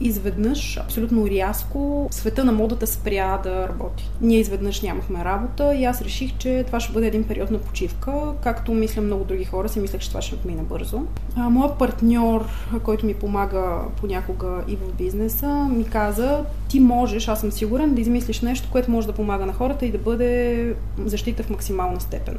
изведнъж, 0.01 0.79
абсолютно 0.79 1.27
рязко, 1.27 2.09
света 2.11 2.45
на 2.45 2.53
модата 2.53 2.87
спря 2.87 3.41
да 3.43 3.69
работи. 3.69 4.11
Ние 4.21 4.39
изведнъж 4.39 4.83
нямахме 4.83 5.25
работа 5.25 5.75
и 5.75 5.85
аз 5.85 6.03
реших, 6.03 6.37
че 6.39 6.65
това 6.67 6.81
ще 6.81 6.93
бъде 6.93 7.07
един 7.07 7.25
период 7.25 7.51
на 7.51 7.59
почивка, 7.59 8.13
както 8.43 8.75
мисля 8.75 9.03
много 9.03 9.25
други 9.25 9.45
хора 9.45 9.69
си 9.69 9.81
мислех, 9.81 10.01
че 10.01 10.09
това 10.09 10.23
ще 10.23 10.37
мине 10.45 10.63
бързо. 10.63 11.03
А, 11.37 11.51
моят 11.51 11.79
партньор, 11.79 12.47
който 12.83 13.07
ми 13.07 13.15
помага 13.15 13.79
понякога 13.97 14.65
и 14.69 14.77
в 14.77 14.93
бизнеса, 14.99 15.69
ми 15.73 15.85
каза, 15.85 16.45
ти 16.69 16.81
можеш, 16.81 17.29
аз 17.29 17.41
съм 17.41 17.53
сигурен, 17.53 17.95
да 17.95 18.01
измислиш 18.01 18.41
нещо, 18.41 18.69
което 18.73 18.91
може 18.91 19.07
да 19.07 19.13
помага 19.13 19.47
на 19.47 19.53
хората 19.53 19.87
и 19.87 19.93
да 19.93 19.99
бъде 19.99 20.75
защита 21.05 21.43
в 21.43 21.51
максимална 21.51 22.01
степен. 22.01 22.39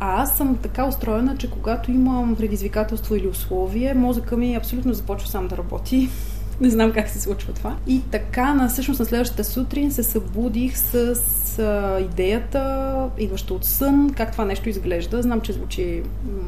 А 0.00 0.22
аз 0.22 0.36
съм 0.36 0.56
така 0.56 0.86
устроена, 0.86 1.36
че 1.36 1.50
когато 1.50 1.90
имам 1.90 2.36
предизвикателство 2.36 3.16
или 3.16 3.28
условие, 3.28 3.94
мозъка 3.94 4.36
ми 4.36 4.54
абсолютно 4.54 4.92
започва 4.92 5.28
сам 5.28 5.48
да 5.48 5.56
работи. 5.56 6.08
Не 6.60 6.70
знам 6.70 6.92
как 6.92 7.08
се 7.08 7.20
случва 7.20 7.52
това. 7.52 7.76
И 7.86 8.02
така, 8.10 8.54
на, 8.54 8.68
всъщност 8.68 9.00
на 9.00 9.06
следващата 9.06 9.44
сутрин 9.44 9.92
се 9.92 10.02
събудих 10.02 10.78
с 10.78 11.14
а, 11.58 12.00
идеята, 12.00 13.08
идваща 13.18 13.54
от 13.54 13.64
сън, 13.64 14.10
как 14.16 14.32
това 14.32 14.44
нещо 14.44 14.68
изглежда. 14.68 15.22
Знам, 15.22 15.40
че 15.40 15.52
звучи, 15.52 16.02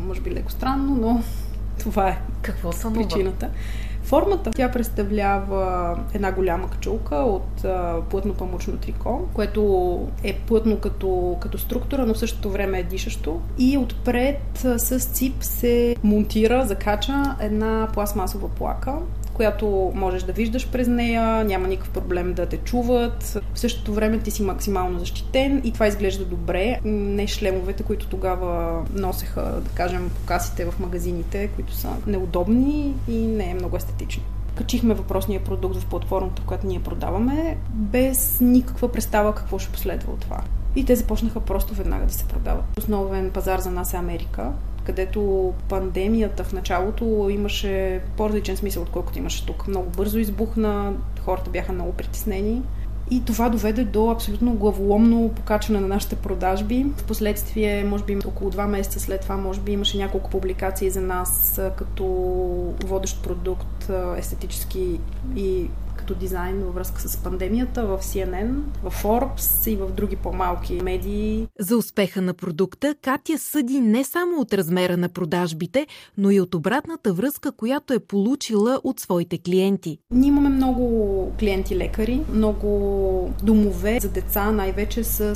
може 0.07 0.21
би, 0.21 0.31
леко 0.31 0.51
странно, 0.51 0.95
но 1.01 1.23
това 1.79 2.09
е 2.09 2.19
Какво 2.43 2.71
причината. 2.95 3.49
Формата 4.07 4.51
тя 4.51 4.71
представлява 4.71 5.97
една 6.15 6.33
голяма 6.33 6.71
качулка 6.71 7.17
от 7.17 7.65
плътно 8.11 8.35
памучно 8.35 8.77
трико, 8.77 9.29
което 9.35 10.01
е 10.25 10.37
плътно 10.47 10.77
като, 10.77 11.37
като 11.41 11.59
структура, 11.59 12.07
но 12.07 12.15
в 12.15 12.19
същото 12.19 12.51
време 12.51 12.79
е 12.79 12.83
дишащо. 12.83 13.41
И 13.59 13.79
отпред 13.79 14.67
с 14.77 14.99
цип 14.99 15.35
се 15.41 15.97
монтира, 16.03 16.67
закача 16.67 17.37
една 17.41 17.89
пластмасова 17.95 18.49
плака, 18.49 18.95
която 19.37 19.93
можеш 19.95 20.23
да 20.23 20.33
виждаш 20.33 20.69
през 20.69 20.89
нея, 20.89 21.45
няма 21.45 21.69
никакъв 21.69 21.91
проблем 21.91 22.35
да 22.35 22.47
те 22.47 22.57
чуват. 22.57 23.41
В 23.55 23.59
същото 23.59 23.95
време 23.95 24.19
ти 24.19 24.31
си 24.31 24.43
максимално 24.43 24.99
защитен 24.99 25.61
и 25.65 25.73
това 25.73 25.87
изглежда 25.87 26.25
добре. 26.25 26.81
Не 26.85 27.27
шлемовете, 27.27 27.83
които 27.83 28.07
тогава 28.07 28.83
носеха, 28.95 29.43
да 29.43 29.71
кажем, 29.75 30.11
по 30.15 30.27
касите 30.27 30.65
в 30.65 30.79
магазините, 30.79 31.49
които 31.49 31.75
са 31.75 31.89
неудобни 32.07 32.95
и 33.09 33.27
не 33.27 33.51
е 33.51 33.55
много 33.55 33.77
естетични 33.77 34.23
качихме 34.57 34.95
въпросния 34.95 35.45
продукт 35.45 35.77
в 35.77 35.87
платформата, 35.87 36.43
в 36.43 36.45
която 36.45 36.67
ние 36.67 36.83
продаваме, 36.83 37.59
без 37.71 38.41
никаква 38.41 38.93
представа 38.93 39.35
какво 39.35 39.59
ще 39.59 39.73
последва 39.73 40.13
от 40.13 40.21
това. 40.21 40.41
И 40.77 40.85
те 40.85 40.97
започнаха 40.97 41.41
просто 41.41 41.75
веднага 41.75 42.07
да 42.07 42.13
се 42.13 42.25
продават. 42.25 42.65
Основен 42.79 43.31
пазар 43.31 43.59
за 43.59 43.71
нас 43.71 43.95
е 43.95 43.97
Америка 43.97 44.53
където 44.87 45.53
пандемията 45.69 46.45
в 46.45 46.53
началото 46.53 47.29
имаше 47.31 48.01
по-различен 48.17 48.57
смисъл, 48.57 48.83
отколкото 48.83 49.19
имаше 49.19 49.47
тук. 49.47 49.69
Много 49.69 49.91
бързо 49.91 50.19
избухна, 50.19 50.93
хората 51.21 51.51
бяха 51.51 51.73
много 51.73 51.93
притеснени. 51.93 52.63
И 53.11 53.25
това 53.25 53.49
доведе 53.49 53.85
до 53.85 54.11
абсолютно 54.11 54.55
главоломно 54.55 55.29
покачване 55.29 55.81
на 55.81 55.89
нашите 55.89 56.17
продажби. 56.17 56.87
Впоследствие, 56.97 57.85
може 57.85 58.05
би 58.05 58.19
около 58.27 58.51
два 58.51 58.67
месеца 58.67 59.01
след 59.01 59.21
това, 59.21 59.37
може 59.37 59.61
би 59.61 59.73
имаше 59.73 59.99
няколко 59.99 60.31
публикации 60.31 60.91
за 60.91 61.01
нас 61.01 61.61
като 61.77 62.05
водещ 62.85 63.23
продукт 63.23 63.91
естетически 64.17 65.01
и 65.37 65.71
като 66.07 66.19
дизайн 66.19 66.63
във 66.65 66.75
връзка 66.75 67.01
с 67.01 67.17
пандемията 67.17 67.87
в 67.87 67.99
CNN, 68.03 68.55
в 68.83 69.03
Forbes 69.03 69.71
и 69.71 69.77
в 69.77 69.91
други 69.91 70.17
по-малки 70.17 70.81
медии. 70.83 71.47
За 71.59 71.77
успеха 71.77 72.23
на 72.23 72.35
продукта 72.35 72.95
Катя 73.03 73.39
съди 73.39 73.81
не 73.81 74.05
само 74.05 74.41
от 74.41 74.55
размера 74.55 74.97
на 74.97 75.09
продажбите, 75.09 75.87
но 76.19 76.31
и 76.31 76.41
от 76.41 76.55
обратната 76.55 77.13
връзка, 77.13 77.53
която 77.53 77.95
е 77.95 77.99
получила 77.99 78.81
от 78.85 79.01
своите 79.01 79.39
клиенти. 79.39 79.99
Ние 80.11 80.29
имаме 80.29 80.49
много 80.49 81.33
клиенти-лекари, 81.41 82.21
много 82.33 83.31
домове 83.43 83.99
за 84.01 84.09
деца, 84.09 84.53
най-вече 84.53 85.05
с 85.05 85.35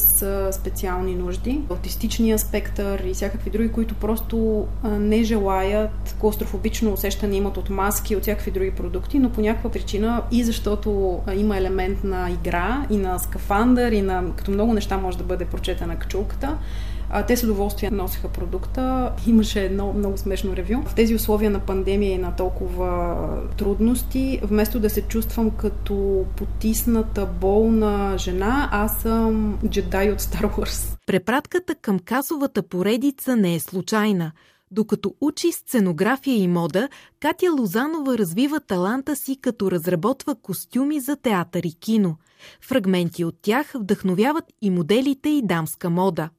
специални 0.52 1.14
нужди, 1.14 1.60
аутистичния 1.70 2.38
спектър 2.38 3.00
и 3.00 3.14
всякакви 3.14 3.50
други, 3.50 3.72
които 3.72 3.94
просто 3.94 4.66
не 4.84 5.22
желаят 5.22 6.16
клаустрофобично 6.20 6.92
усещане 6.92 7.36
имат 7.36 7.56
от 7.56 7.70
маски, 7.70 8.16
от 8.16 8.22
всякакви 8.22 8.50
други 8.50 8.70
продукти, 8.70 9.18
но 9.18 9.30
по 9.30 9.40
някаква 9.40 9.70
причина 9.70 10.22
и 10.32 10.44
защо 10.44 10.59
защото 10.60 11.20
има 11.36 11.56
елемент 11.56 12.04
на 12.04 12.30
игра 12.30 12.86
и 12.90 12.96
на 12.96 13.18
скафандър 13.18 13.92
и 13.92 14.02
на 14.02 14.24
като 14.36 14.50
много 14.50 14.74
неща 14.74 14.96
може 14.96 15.18
да 15.18 15.24
бъде 15.24 15.44
прочетена 15.44 15.96
качулката. 15.96 16.58
Те 17.26 17.36
с 17.36 17.44
удоволствие 17.44 17.90
носеха 17.90 18.28
продукта. 18.28 19.12
Имаше 19.26 19.64
едно 19.64 19.92
много 19.92 20.18
смешно 20.18 20.56
ревю. 20.56 20.82
В 20.86 20.94
тези 20.94 21.14
условия 21.14 21.50
на 21.50 21.58
пандемия 21.58 22.12
и 22.12 22.18
на 22.18 22.36
толкова 22.36 23.16
трудности, 23.56 24.40
вместо 24.42 24.80
да 24.80 24.90
се 24.90 25.02
чувствам 25.02 25.50
като 25.50 26.24
потисната, 26.36 27.26
болна 27.40 28.18
жена, 28.18 28.68
аз 28.72 29.00
съм 29.00 29.58
джедай 29.68 30.12
от 30.12 30.20
Star 30.20 30.56
Wars. 30.56 30.96
Препратката 31.06 31.74
към 31.74 31.98
касовата 31.98 32.62
поредица 32.62 33.36
не 33.36 33.54
е 33.54 33.60
случайна. 33.60 34.32
Докато 34.72 35.14
учи 35.20 35.52
сценография 35.52 36.36
и 36.36 36.48
мода, 36.48 36.88
Катя 37.20 37.52
Лозанова 37.52 38.18
развива 38.18 38.60
таланта 38.60 39.16
си 39.16 39.36
като 39.40 39.70
разработва 39.70 40.34
костюми 40.34 41.00
за 41.00 41.16
театър 41.16 41.62
и 41.64 41.72
кино. 41.72 42.16
Фрагменти 42.60 43.24
от 43.24 43.34
тях 43.42 43.72
вдъхновяват 43.74 44.44
и 44.62 44.70
моделите 44.70 45.28
и 45.28 45.42
дамска 45.46 45.90
мода. 45.90 46.30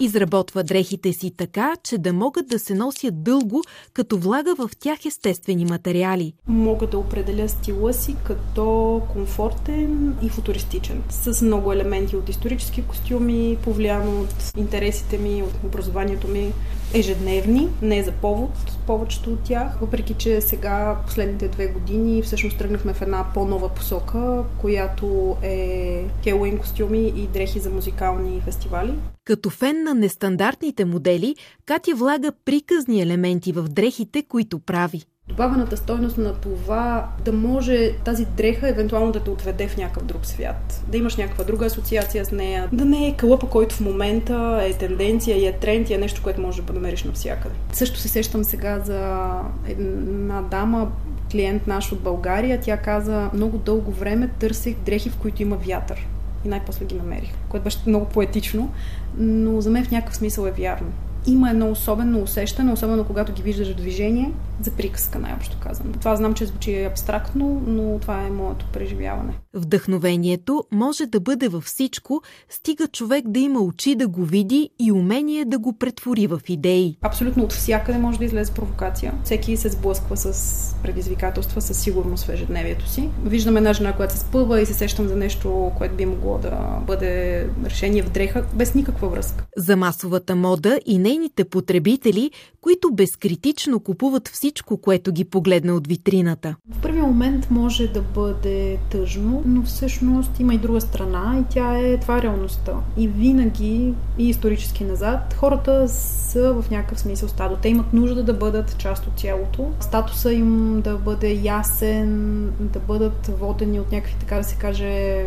Изработва 0.00 0.62
дрехите 0.62 1.12
си 1.12 1.30
така, 1.36 1.72
че 1.82 1.98
да 1.98 2.12
могат 2.12 2.48
да 2.48 2.58
се 2.58 2.74
носят 2.74 3.22
дълго, 3.22 3.62
като 3.92 4.18
влага 4.18 4.54
в 4.54 4.70
тях 4.80 5.06
естествени 5.06 5.64
материали. 5.64 6.32
Мога 6.48 6.86
да 6.86 6.98
определя 6.98 7.48
стила 7.48 7.92
си 7.92 8.16
като 8.24 9.02
комфортен 9.12 10.16
и 10.22 10.28
футуристичен, 10.28 11.02
с 11.10 11.42
много 11.42 11.72
елементи 11.72 12.16
от 12.16 12.28
исторически 12.28 12.82
костюми, 12.82 13.58
повлияно 13.64 14.20
от 14.20 14.52
интересите 14.56 15.18
ми, 15.18 15.42
от 15.42 15.54
образованието 15.64 16.28
ми 16.28 16.52
ежедневни, 16.94 17.68
не 17.82 18.02
за 18.02 18.12
повод, 18.12 18.50
повечето 18.86 19.32
от 19.32 19.40
тях, 19.44 19.78
въпреки 19.80 20.14
че 20.14 20.40
сега, 20.40 20.96
последните 21.06 21.48
две 21.48 21.66
години, 21.66 22.22
всъщност 22.22 22.58
тръгнахме 22.58 22.94
в 22.94 23.02
една 23.02 23.26
по-нова 23.34 23.68
посока, 23.68 24.44
която 24.60 25.36
е 25.42 26.04
хелуин 26.22 26.58
костюми 26.58 27.12
и 27.16 27.26
дрехи 27.26 27.60
за 27.60 27.70
музикални 27.70 28.40
фестивали. 28.40 28.94
Като 29.24 29.50
фен 29.50 29.82
на 29.82 29.94
нестандартните 29.94 30.84
модели, 30.84 31.36
Катя 31.66 31.94
влага 31.94 32.32
приказни 32.44 33.02
елементи 33.02 33.52
в 33.52 33.62
дрехите, 33.62 34.22
които 34.22 34.58
прави 34.58 35.02
добавената 35.30 35.76
стойност 35.76 36.18
на 36.18 36.34
това 36.34 37.08
да 37.24 37.32
може 37.32 37.92
тази 38.04 38.24
дреха 38.24 38.68
евентуално 38.68 39.12
да 39.12 39.20
те 39.20 39.30
отведе 39.30 39.68
в 39.68 39.76
някакъв 39.76 40.04
друг 40.04 40.26
свят. 40.26 40.82
Да 40.88 40.96
имаш 40.96 41.16
някаква 41.16 41.44
друга 41.44 41.66
асоциация 41.66 42.24
с 42.24 42.32
нея. 42.32 42.68
Да 42.72 42.84
не 42.84 43.08
е 43.08 43.16
кълъпа, 43.16 43.46
който 43.46 43.74
в 43.74 43.80
момента 43.80 44.60
е 44.62 44.72
тенденция 44.72 45.36
и 45.36 45.46
е 45.46 45.52
тренд 45.52 45.90
и 45.90 45.94
е 45.94 45.98
нещо, 45.98 46.22
което 46.22 46.40
може 46.40 46.62
да 46.62 46.72
намериш 46.72 47.04
навсякъде. 47.04 47.54
Също 47.72 47.98
се 47.98 48.08
сещам 48.08 48.44
сега 48.44 48.78
за 48.78 49.28
една 49.66 50.42
дама, 50.42 50.88
клиент 51.30 51.66
наш 51.66 51.92
от 51.92 52.00
България. 52.00 52.60
Тя 52.60 52.76
каза, 52.76 53.30
много 53.34 53.58
дълго 53.58 53.92
време 53.92 54.28
търсех 54.38 54.76
дрехи, 54.84 55.10
в 55.10 55.16
които 55.16 55.42
има 55.42 55.56
вятър. 55.56 56.06
И 56.44 56.48
най-после 56.48 56.84
ги 56.84 56.94
намерих, 56.94 57.30
което 57.48 57.64
беше 57.64 57.78
много 57.86 58.06
поетично, 58.06 58.70
но 59.18 59.60
за 59.60 59.70
мен 59.70 59.84
в 59.84 59.90
някакъв 59.90 60.16
смисъл 60.16 60.46
е 60.46 60.50
вярно 60.50 60.92
има 61.26 61.50
едно 61.50 61.70
особено 61.70 62.22
усещане, 62.22 62.72
особено 62.72 63.04
когато 63.04 63.32
ги 63.32 63.42
виждаш 63.42 63.72
в 63.72 63.76
движение, 63.76 64.32
за 64.62 64.70
приказка, 64.70 65.18
най-общо 65.18 65.56
казано. 65.60 65.92
Това 65.98 66.16
знам, 66.16 66.34
че 66.34 66.46
звучи 66.46 66.84
абстрактно, 66.84 67.62
но 67.66 67.98
това 67.98 68.22
е 68.22 68.30
моето 68.30 68.66
преживяване. 68.72 69.32
Вдъхновението 69.54 70.64
може 70.72 71.06
да 71.06 71.20
бъде 71.20 71.48
във 71.48 71.64
всичко, 71.64 72.22
стига 72.48 72.86
човек 72.86 73.24
да 73.28 73.40
има 73.40 73.60
очи 73.60 73.94
да 73.94 74.08
го 74.08 74.24
види 74.24 74.70
и 74.80 74.92
умение 74.92 75.44
да 75.44 75.58
го 75.58 75.72
претвори 75.72 76.26
в 76.26 76.40
идеи. 76.48 76.96
Абсолютно 77.02 77.44
от 77.44 77.52
всякъде 77.52 77.98
може 77.98 78.18
да 78.18 78.24
излезе 78.24 78.52
провокация. 78.52 79.14
Всеки 79.24 79.56
се 79.56 79.68
сблъсква 79.68 80.16
с 80.16 80.74
предизвикателства, 80.82 81.60
със 81.60 81.80
сигурност 81.80 82.24
в 82.24 82.32
ежедневието 82.32 82.88
си. 82.88 83.08
Виждам 83.24 83.56
една 83.56 83.72
жена, 83.72 83.96
която 83.96 84.14
се 84.14 84.20
спъва 84.20 84.60
и 84.60 84.66
се 84.66 84.74
сещам 84.74 85.08
за 85.08 85.16
нещо, 85.16 85.72
което 85.78 85.94
би 85.94 86.06
могло 86.06 86.38
да 86.38 86.78
бъде 86.86 87.46
решение 87.64 88.02
в 88.02 88.10
дреха, 88.10 88.44
без 88.54 88.74
никаква 88.74 89.08
връзка. 89.08 89.44
За 89.56 89.76
масовата 89.76 90.36
мода 90.36 90.78
и 90.86 90.98
нейните 91.10 91.44
потребители, 91.44 92.30
които 92.60 92.94
безкритично 92.94 93.80
купуват 93.80 94.28
всичко, 94.28 94.76
което 94.76 95.12
ги 95.12 95.24
погледна 95.24 95.74
от 95.74 95.86
витрината. 95.86 96.56
В 96.70 96.82
първи 96.82 97.00
момент 97.00 97.50
може 97.50 97.86
да 97.86 98.02
бъде 98.02 98.78
тъжно, 98.90 99.42
но 99.46 99.62
всъщност 99.62 100.40
има 100.40 100.54
и 100.54 100.58
друга 100.58 100.80
страна 100.80 101.38
и 101.40 101.54
тя 101.54 101.78
е 101.78 102.00
това 102.00 102.18
е 102.18 102.22
реалността. 102.22 102.72
И 102.96 103.08
винаги, 103.08 103.94
и 104.18 104.28
исторически 104.28 104.84
назад, 104.84 105.34
хората 105.34 105.88
са 105.88 106.52
в 106.52 106.70
някакъв 106.70 107.00
смисъл 107.00 107.28
стадо. 107.28 107.56
Те 107.56 107.68
имат 107.68 107.92
нужда 107.92 108.22
да 108.22 108.34
бъдат 108.34 108.78
част 108.78 109.06
от 109.06 109.20
цялото. 109.20 109.70
Статуса 109.80 110.32
им 110.32 110.80
да 110.80 110.96
бъде 110.96 111.40
ясен, 111.42 112.44
да 112.60 112.78
бъдат 112.78 113.26
водени 113.26 113.80
от 113.80 113.92
някакви, 113.92 114.16
така 114.20 114.36
да 114.36 114.44
се 114.44 114.56
каже, 114.56 115.26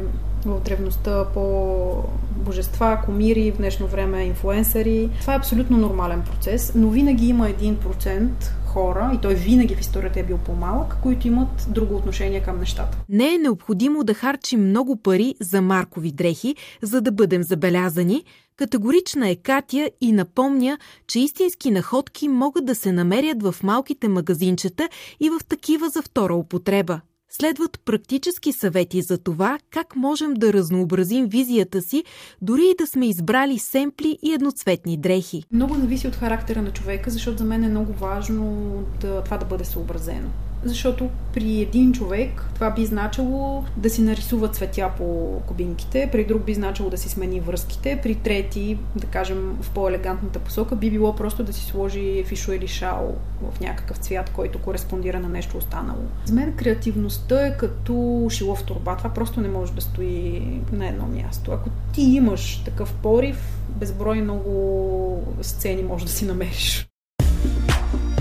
в 0.52 0.60
древността 0.60 1.26
по 1.34 2.04
божества, 2.36 3.02
комири, 3.06 3.52
в 3.52 3.58
днешно 3.58 3.88
време 3.88 4.24
инфуенсъри. 4.24 5.10
Това 5.22 5.34
е 5.34 5.38
абсолютно 5.38 5.78
нормален 5.78 6.22
процес, 6.22 6.72
но 6.76 6.90
винаги 6.90 7.28
има 7.28 7.50
един 7.50 7.76
процент 7.76 8.54
хора, 8.66 9.12
и 9.16 9.22
той 9.22 9.36
винаги 9.36 9.76
в 9.76 9.80
историята 9.80 10.20
е 10.20 10.24
бил 10.24 10.38
по-малък, 10.38 10.98
които 11.04 11.28
имат 11.28 11.68
друго 11.70 11.96
отношение 11.96 12.44
към 12.44 12.60
нещата. 12.60 12.98
Не 13.10 13.34
е 13.34 13.38
необходимо 13.38 14.04
да 14.04 14.14
харчим 14.14 14.70
много 14.70 14.96
пари 14.96 15.36
за 15.40 15.62
маркови 15.62 16.12
дрехи, 16.12 16.56
за 16.82 17.02
да 17.02 17.12
бъдем 17.12 17.44
забелязани. 17.44 18.24
Категорична 18.56 19.30
е 19.30 19.36
Катя 19.36 19.90
и 20.02 20.12
напомня, 20.12 20.78
че 21.08 21.20
истински 21.20 21.72
находки 21.72 22.28
могат 22.30 22.66
да 22.66 22.76
се 22.76 22.92
намерят 22.92 23.44
в 23.44 23.56
малките 23.64 24.08
магазинчета 24.08 24.90
и 25.20 25.30
в 25.30 25.40
такива 25.50 25.90
за 25.90 26.02
втора 26.02 26.36
употреба. 26.36 27.02
Следват 27.42 27.80
практически 27.86 28.54
съвети 28.54 29.02
за 29.02 29.18
това 29.18 29.58
как 29.72 29.96
можем 29.96 30.34
да 30.34 30.54
разнообразим 30.54 31.28
визията 31.28 31.82
си, 31.82 32.04
дори 32.42 32.62
и 32.62 32.76
да 32.80 32.88
сме 32.88 33.10
избрали 33.10 33.60
семпли 33.60 34.18
и 34.24 34.34
едноцветни 34.34 34.98
дрехи. 34.98 35.44
Много 35.52 35.76
зависи 35.76 36.08
от 36.08 36.16
характера 36.16 36.62
на 36.62 36.72
човека, 36.72 37.10
защото 37.10 37.38
за 37.38 37.44
мен 37.44 37.64
е 37.64 37.70
много 37.70 37.94
важно 37.94 38.74
да, 39.02 39.24
това 39.24 39.38
да 39.38 39.46
бъде 39.46 39.66
съобразено 39.66 40.30
защото 40.66 41.10
при 41.34 41.62
един 41.62 41.94
човек 41.94 42.46
това 42.54 42.72
би 42.72 42.86
значило 42.86 43.64
да 43.78 43.90
си 43.90 44.02
нарисува 44.02 44.48
цветя 44.48 44.92
по 44.98 45.40
кубинките, 45.48 46.10
при 46.12 46.26
друг 46.26 46.46
би 46.46 46.54
значило 46.54 46.90
да 46.90 46.98
си 46.98 47.10
смени 47.10 47.40
връзките, 47.40 48.00
при 48.04 48.16
трети, 48.16 48.78
да 48.96 49.08
кажем 49.08 49.58
в 49.62 49.70
по-елегантната 49.70 50.40
посока, 50.40 50.76
би 50.76 50.92
било 50.92 51.16
просто 51.16 51.44
да 51.44 51.54
си 51.54 51.66
сложи 51.66 52.24
фишо 52.28 52.52
или 52.52 52.68
шао 52.68 53.08
в 53.52 53.60
някакъв 53.60 53.98
цвят, 53.98 54.30
който 54.30 54.62
кореспондира 54.62 55.20
на 55.20 55.30
нещо 55.30 55.58
останало. 55.58 56.04
За 56.26 56.34
мен 56.34 56.54
креативността 56.56 57.48
е 57.48 57.58
като 57.58 58.28
шило 58.30 58.56
в 58.56 58.64
турба. 58.64 58.98
Това 58.98 59.10
просто 59.10 59.42
не 59.42 59.48
може 59.48 59.74
да 59.74 59.82
стои 59.82 60.42
на 60.72 60.88
едно 60.88 61.06
място. 61.06 61.52
Ако 61.52 61.70
ти 61.94 62.02
имаш 62.02 62.62
такъв 62.66 62.94
порив, 62.94 63.58
безброй 63.70 64.22
много 64.22 65.34
сцени 65.42 65.84
може 65.84 66.06
да 66.06 66.12
си 66.12 66.26
намериш. 66.26 66.88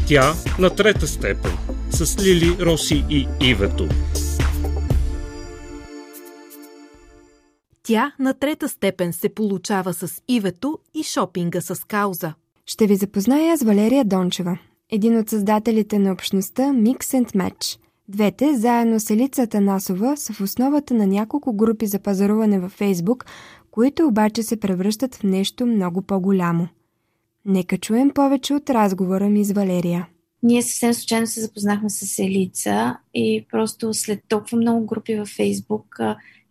Тя 0.07 0.35
на 0.59 0.71
трета 0.71 1.07
степен 1.07 1.53
с 1.93 2.25
Лили, 2.25 2.57
Роси 2.61 3.05
и 3.11 3.29
Ивето. 3.41 3.89
Тя 7.83 8.13
на 8.19 8.35
трета 8.35 8.69
степен 8.69 9.13
се 9.13 9.29
получава 9.29 9.95
с 9.95 10.23
Ивето 10.29 10.79
и 10.95 11.03
шопинга 11.03 11.61
с 11.61 11.87
кауза. 11.87 12.35
Ще 12.67 12.87
ви 12.87 12.97
запозная 12.97 13.59
с 13.59 13.63
Валерия 13.63 14.05
Дончева, 14.05 14.59
един 14.91 15.19
от 15.19 15.31
създателите 15.31 15.99
на 15.99 16.13
общността 16.13 16.63
Mix 16.63 16.99
and 16.99 17.33
Match. 17.35 17.79
Двете, 18.09 18.57
заедно 18.57 19.01
с 19.01 19.11
Елица 19.11 19.47
Танасова, 19.47 20.17
са 20.17 20.33
в 20.33 20.41
основата 20.41 20.95
на 20.95 21.07
няколко 21.07 21.53
групи 21.53 21.87
за 21.87 21.99
пазаруване 21.99 22.61
във 22.61 22.73
Фейсбук, 22.73 23.25
които 23.71 24.07
обаче 24.07 24.43
се 24.43 24.61
превръщат 24.61 25.15
в 25.15 25.23
нещо 25.23 25.67
много 25.67 26.03
по-голямо. 26.03 26.69
Нека 27.45 27.79
чуем 27.79 28.11
повече 28.11 28.55
от 28.55 28.71
разговора 28.71 29.29
ми 29.29 29.45
с 29.45 29.53
Валерия. 29.53 30.09
Ние 30.43 30.63
съвсем 30.63 30.95
случайно 30.95 31.27
се 31.27 31.41
запознахме 31.41 31.91
с 31.91 32.19
Елица 32.19 32.97
и 33.15 33.47
просто 33.51 33.95
след 33.95 34.21
толкова 34.29 34.59
много 34.59 34.87
групи 34.87 35.15
във 35.15 35.29
Фейсбук 35.29 35.99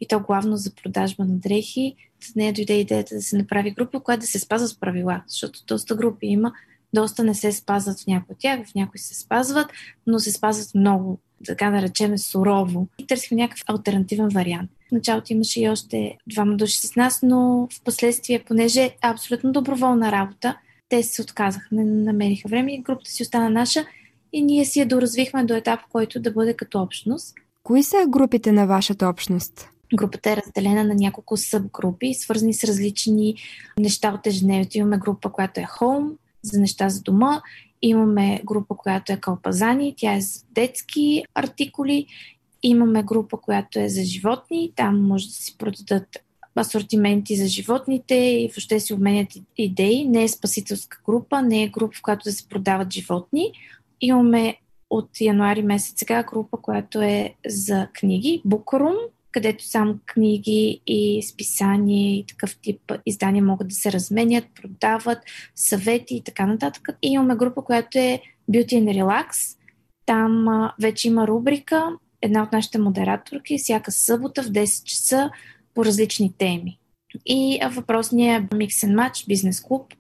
и 0.02 0.08
то 0.08 0.20
главно 0.20 0.58
за 0.58 0.72
продажба 0.76 1.26
на 1.26 1.36
дрехи, 1.36 1.96
с 2.24 2.36
нея 2.36 2.54
дойде 2.54 2.74
идеята 2.74 3.16
да 3.16 3.22
се 3.22 3.38
направи 3.38 3.72
група, 3.72 4.00
която 4.00 4.22
да 4.22 4.28
се 4.28 4.40
спазва 4.40 4.68
с 4.68 4.80
правила, 4.80 5.24
защото 5.28 5.60
доста 5.68 5.96
групи 5.96 6.28
има, 6.28 6.54
доста 6.94 7.24
не 7.24 7.36
се 7.36 7.52
спазват 7.52 8.00
в 8.00 8.08
някои 8.08 8.34
от 8.34 8.40
тях, 8.40 8.60
в 8.68 8.76
някои 8.76 9.00
се 9.00 9.16
спазват, 9.16 9.68
но 10.08 10.20
се 10.20 10.32
спазват 10.32 10.76
много, 10.76 11.20
така 11.46 11.70
да 11.70 11.82
речеме, 11.82 12.18
сурово. 12.18 12.88
И 13.00 13.08
търсихме 13.08 13.38
някакъв 13.38 13.64
альтернативен 13.68 14.30
вариант. 14.30 14.72
В 14.90 14.92
началото 14.92 15.34
имаше 15.34 15.62
и 15.62 15.70
още 15.70 16.18
двама 16.28 16.56
души 16.56 16.78
с 16.78 16.96
нас, 16.96 17.20
но 17.24 17.68
в 17.72 17.82
последствие, 17.84 18.44
понеже 18.48 18.82
е 18.82 18.98
абсолютно 19.02 19.52
доброволна 19.52 20.12
работа, 20.12 20.58
те 20.92 21.04
се 21.04 21.22
отказаха, 21.22 21.68
не 21.72 21.84
намериха 21.84 22.50
време 22.50 22.74
и 22.74 22.82
групата 22.82 23.12
си 23.12 23.24
остана 23.24 23.50
наша 23.50 23.86
и 24.34 24.42
ние 24.42 24.66
си 24.66 24.80
я 24.80 24.86
доразвихме 24.86 25.44
до 25.44 25.54
етап, 25.54 25.80
който 25.92 26.20
да 26.20 26.32
бъде 26.32 26.54
като 26.54 26.82
общност. 26.82 27.36
Кои 27.64 27.84
са 27.84 28.06
групите 28.08 28.52
на 28.52 28.68
вашата 28.68 29.08
общност? 29.08 29.70
Групата 29.96 30.32
е 30.32 30.36
разделена 30.36 30.84
на 30.84 30.96
няколко 30.96 31.38
събгрупи, 31.38 32.14
свързани 32.14 32.54
с 32.54 32.64
различни 32.64 33.36
неща 33.80 34.14
от 34.14 34.28
ежедневието. 34.28 34.78
Имаме 34.78 34.98
група, 34.98 35.32
която 35.32 35.60
е 35.60 35.64
Home, 35.64 36.12
за 36.42 36.60
неща 36.60 36.90
за 36.90 37.02
дома. 37.02 37.42
Имаме 37.82 38.42
група, 38.46 38.76
която 38.76 39.14
е 39.14 39.18
Калпазани, 39.18 39.94
тя 39.98 40.14
е 40.14 40.22
за 40.22 40.40
детски 40.52 41.24
артикули. 41.36 42.08
Имаме 42.64 43.04
група, 43.04 43.38
която 43.38 43.80
е 43.80 43.90
за 43.90 44.04
животни, 44.04 44.74
там 44.76 45.08
може 45.08 45.28
да 45.28 45.34
си 45.34 45.58
продадат 45.58 46.08
асортименти 46.60 47.36
за 47.36 47.48
животните 47.48 48.16
и 48.16 48.48
въобще 48.48 48.80
си 48.80 48.94
обменят 48.94 49.28
идеи. 49.58 50.06
Не 50.06 50.24
е 50.24 50.28
спасителска 50.28 51.02
група, 51.06 51.42
не 51.42 51.64
е 51.64 51.68
група, 51.68 51.98
в 51.98 52.02
която 52.02 52.24
да 52.24 52.32
се 52.32 52.50
продават 52.50 52.94
животни. 52.94 53.52
Имаме 54.02 54.58
от 54.90 55.10
януари 55.22 55.62
месец 55.62 55.94
сега 55.98 56.24
група, 56.24 56.58
която 56.58 57.02
е 57.02 57.34
за 57.48 57.88
книги, 57.94 58.42
Букрум, 58.46 58.96
където 59.32 59.66
само 59.66 60.00
книги 60.06 60.82
и 60.88 61.24
списания 61.24 62.18
и 62.18 62.26
такъв 62.26 62.58
тип 62.62 62.92
издания 63.06 63.44
могат 63.44 63.68
да 63.68 63.76
се 63.76 63.92
разменят, 63.92 64.46
продават, 64.62 65.20
съвети 65.56 66.16
и 66.16 66.24
така 66.24 66.46
нататък. 66.46 66.90
И 67.02 67.08
имаме 67.08 67.36
група, 67.36 67.62
която 67.62 67.98
е 67.98 68.22
Beauty 68.52 68.74
and 68.74 69.04
Relax. 69.04 69.58
Там 70.06 70.48
вече 70.82 71.08
има 71.08 71.28
рубрика, 71.28 71.90
една 72.22 72.44
от 72.44 72.52
нашите 72.52 72.78
модераторки, 72.78 73.58
всяка 73.58 73.92
събота 73.92 74.44
в 74.44 74.48
10 74.48 74.84
часа 74.84 75.30
по 75.74 75.86
различни 75.86 76.34
теми. 76.38 76.78
И 77.26 77.60
въпросният 77.72 78.44
and 78.44 78.96
Match 78.96 79.28
бизнес 79.28 79.62
клуб, 79.62 79.94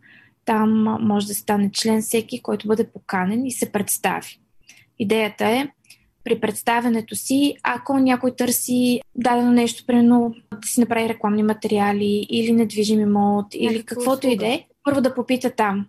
там 0.46 0.98
може 1.02 1.28
да 1.28 1.34
стане 1.34 1.72
член 1.72 2.02
всеки, 2.02 2.42
който 2.42 2.68
бъде 2.68 2.90
поканен 2.92 3.46
и 3.46 3.52
се 3.52 3.72
представи. 3.72 4.40
Идеята 5.00 5.46
е 5.48 5.68
при 6.24 6.40
представянето 6.40 7.16
си, 7.16 7.56
ако 7.64 8.00
някой 8.00 8.36
търси 8.36 9.02
дадено 9.16 9.52
нещо, 9.52 9.84
примерно 9.88 10.36
да 10.62 10.68
си 10.68 10.80
направи 10.80 11.10
рекламни 11.10 11.44
материали 11.44 12.28
или 12.30 12.52
недвижим 12.52 13.00
имот, 13.00 13.46
или 13.54 13.84
каквото 13.84 14.28
и 14.28 14.38
да 14.38 14.48
е, 14.48 14.66
първо 14.84 15.02
да 15.02 15.16
попита 15.16 15.50
там. 15.50 15.86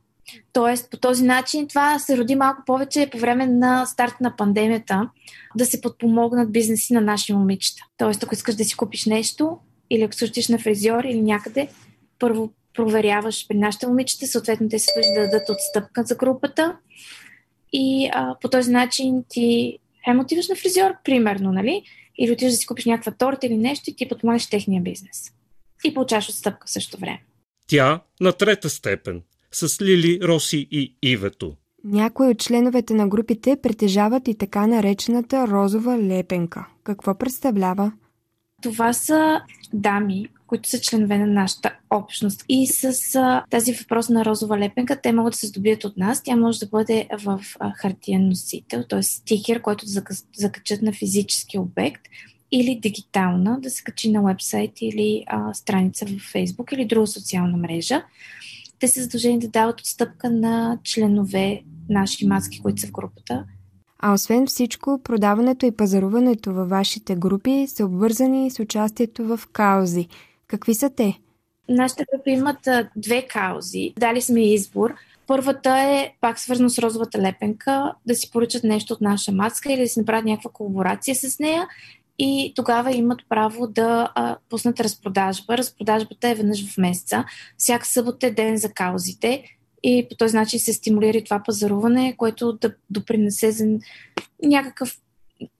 Тоест, 0.52 0.90
по 0.90 0.96
този 0.96 1.24
начин 1.24 1.68
това 1.68 1.98
се 1.98 2.16
роди 2.16 2.34
малко 2.34 2.62
повече 2.66 3.08
по 3.12 3.18
време 3.18 3.46
на 3.46 3.86
старт 3.86 4.14
на 4.20 4.36
пандемията, 4.36 5.10
да 5.56 5.66
се 5.66 5.80
подпомогнат 5.80 6.52
бизнеси 6.52 6.92
на 6.92 7.00
наши 7.00 7.32
момичета. 7.32 7.82
Тоест, 7.96 8.22
ако 8.22 8.34
искаш 8.34 8.54
да 8.54 8.64
си 8.64 8.76
купиш 8.76 9.06
нещо, 9.06 9.58
или 9.92 10.02
ако 10.02 10.14
се 10.14 10.52
на 10.52 10.58
фризьор 10.58 11.04
или 11.04 11.22
някъде, 11.22 11.68
първо 12.18 12.52
проверяваш 12.74 13.48
при 13.48 13.56
нашите 13.56 13.86
момичета, 13.86 14.26
съответно 14.26 14.68
те 14.68 14.78
се 14.78 14.90
да 15.14 15.20
дадат 15.20 15.48
отстъпка 15.48 16.04
за 16.04 16.14
групата 16.14 16.76
и 17.72 18.10
а, 18.12 18.36
по 18.40 18.48
този 18.48 18.70
начин 18.70 19.24
ти 19.28 19.78
хем 20.04 20.20
отиваш 20.20 20.48
на 20.48 20.56
фризьор, 20.56 20.90
примерно, 21.04 21.52
нали? 21.52 21.82
Или 22.18 22.32
отиваш 22.32 22.52
да 22.52 22.56
си 22.56 22.66
купиш 22.66 22.84
някаква 22.84 23.12
торта 23.12 23.46
или 23.46 23.56
нещо 23.56 23.90
и 23.90 23.96
ти 23.96 24.08
подпомагаш 24.08 24.46
техния 24.46 24.82
бизнес. 24.82 25.32
И 25.84 25.94
получаваш 25.94 26.28
отстъпка 26.28 26.66
в 26.66 26.70
същото 26.70 27.00
време. 27.00 27.22
Тя 27.66 28.00
на 28.20 28.32
трета 28.32 28.70
степен 28.70 29.22
с 29.52 29.80
Лили, 29.82 30.20
Роси 30.22 30.68
и 30.70 30.96
Ивето. 31.02 31.56
Някои 31.84 32.28
от 32.28 32.38
членовете 32.38 32.94
на 32.94 33.08
групите 33.08 33.56
притежават 33.62 34.28
и 34.28 34.34
така 34.34 34.66
наречената 34.66 35.48
розова 35.48 35.98
лепенка. 35.98 36.66
Какво 36.84 37.18
представлява? 37.18 37.92
Това 38.62 38.92
са 38.92 39.40
дами, 39.72 40.26
които 40.46 40.68
са 40.68 40.80
членове 40.80 41.18
на 41.18 41.26
нашата 41.26 41.76
общност. 41.90 42.44
И 42.48 42.66
с 42.66 43.14
а, 43.14 43.44
тази 43.50 43.72
въпросна 43.72 44.24
розова 44.24 44.58
лепенка 44.58 45.00
те 45.00 45.12
могат 45.12 45.32
да 45.32 45.36
се 45.36 45.46
здобият 45.46 45.84
от 45.84 45.96
нас. 45.96 46.22
Тя 46.22 46.36
може 46.36 46.58
да 46.58 46.66
бъде 46.66 47.08
в 47.22 47.40
а, 47.60 47.72
хартиен 47.72 48.28
носител, 48.28 48.84
т.е. 48.88 49.02
стикер, 49.02 49.62
който 49.62 49.86
да 49.86 50.02
закачат 50.36 50.82
на 50.82 50.92
физически 50.92 51.58
обект 51.58 52.02
или 52.52 52.80
дигитална, 52.82 53.60
да 53.60 53.70
се 53.70 53.82
качи 53.82 54.10
на 54.10 54.22
вебсайт 54.22 54.72
или 54.80 55.24
а, 55.26 55.54
страница 55.54 56.06
в 56.06 56.30
Фейсбук 56.32 56.72
или 56.72 56.84
друга 56.84 57.06
социална 57.06 57.56
мрежа. 57.56 58.02
Те 58.78 58.88
са 58.88 59.02
задължени 59.02 59.38
да 59.38 59.48
дават 59.48 59.80
отстъпка 59.80 60.30
на 60.30 60.78
членове 60.84 61.62
наши 61.88 62.26
маски, 62.26 62.62
които 62.62 62.80
са 62.80 62.86
в 62.86 62.92
групата. 62.92 63.44
А 64.04 64.12
освен 64.12 64.46
всичко, 64.46 65.00
продаването 65.04 65.66
и 65.66 65.76
пазаруването 65.76 66.52
във 66.52 66.68
вашите 66.68 67.16
групи 67.16 67.66
са 67.68 67.84
обвързани 67.84 68.50
с 68.50 68.58
участието 68.58 69.24
в 69.24 69.40
каузи. 69.52 70.08
Какви 70.46 70.74
са 70.74 70.90
те? 70.90 71.18
Нашите 71.68 72.04
групи 72.14 72.30
имат 72.30 72.68
две 72.96 73.26
каузи. 73.26 73.92
Дали 73.98 74.20
сме 74.22 74.52
избор. 74.52 74.94
Първата 75.26 75.78
е 75.78 76.12
пак 76.20 76.38
свързано 76.38 76.70
с 76.70 76.78
розовата 76.78 77.18
лепенка, 77.18 77.92
да 78.06 78.14
си 78.14 78.30
поръчат 78.30 78.64
нещо 78.64 78.94
от 78.94 79.00
наша 79.00 79.32
маска 79.32 79.72
или 79.72 79.80
да 79.80 79.88
си 79.88 80.00
направят 80.00 80.24
някаква 80.24 80.50
колаборация 80.50 81.14
с 81.14 81.38
нея 81.38 81.68
и 82.18 82.52
тогава 82.56 82.92
имат 82.92 83.20
право 83.28 83.66
да 83.66 84.12
а, 84.14 84.36
пуснат 84.50 84.80
разпродажба. 84.80 85.58
Разпродажбата 85.58 86.28
е 86.28 86.34
веднъж 86.34 86.72
в 86.72 86.78
месеца. 86.78 87.24
Всяка 87.56 87.86
събота 87.86 88.26
е 88.26 88.30
ден 88.30 88.56
за 88.56 88.72
каузите 88.72 89.44
и 89.82 90.06
по 90.10 90.16
този 90.16 90.36
начин 90.36 90.60
се 90.60 90.72
стимулира 90.72 91.18
и 91.18 91.24
това 91.24 91.42
пазаруване, 91.44 92.14
което 92.16 92.52
да 92.52 92.74
допринесе 92.90 93.52
за 93.52 93.78
някакъв 94.42 94.98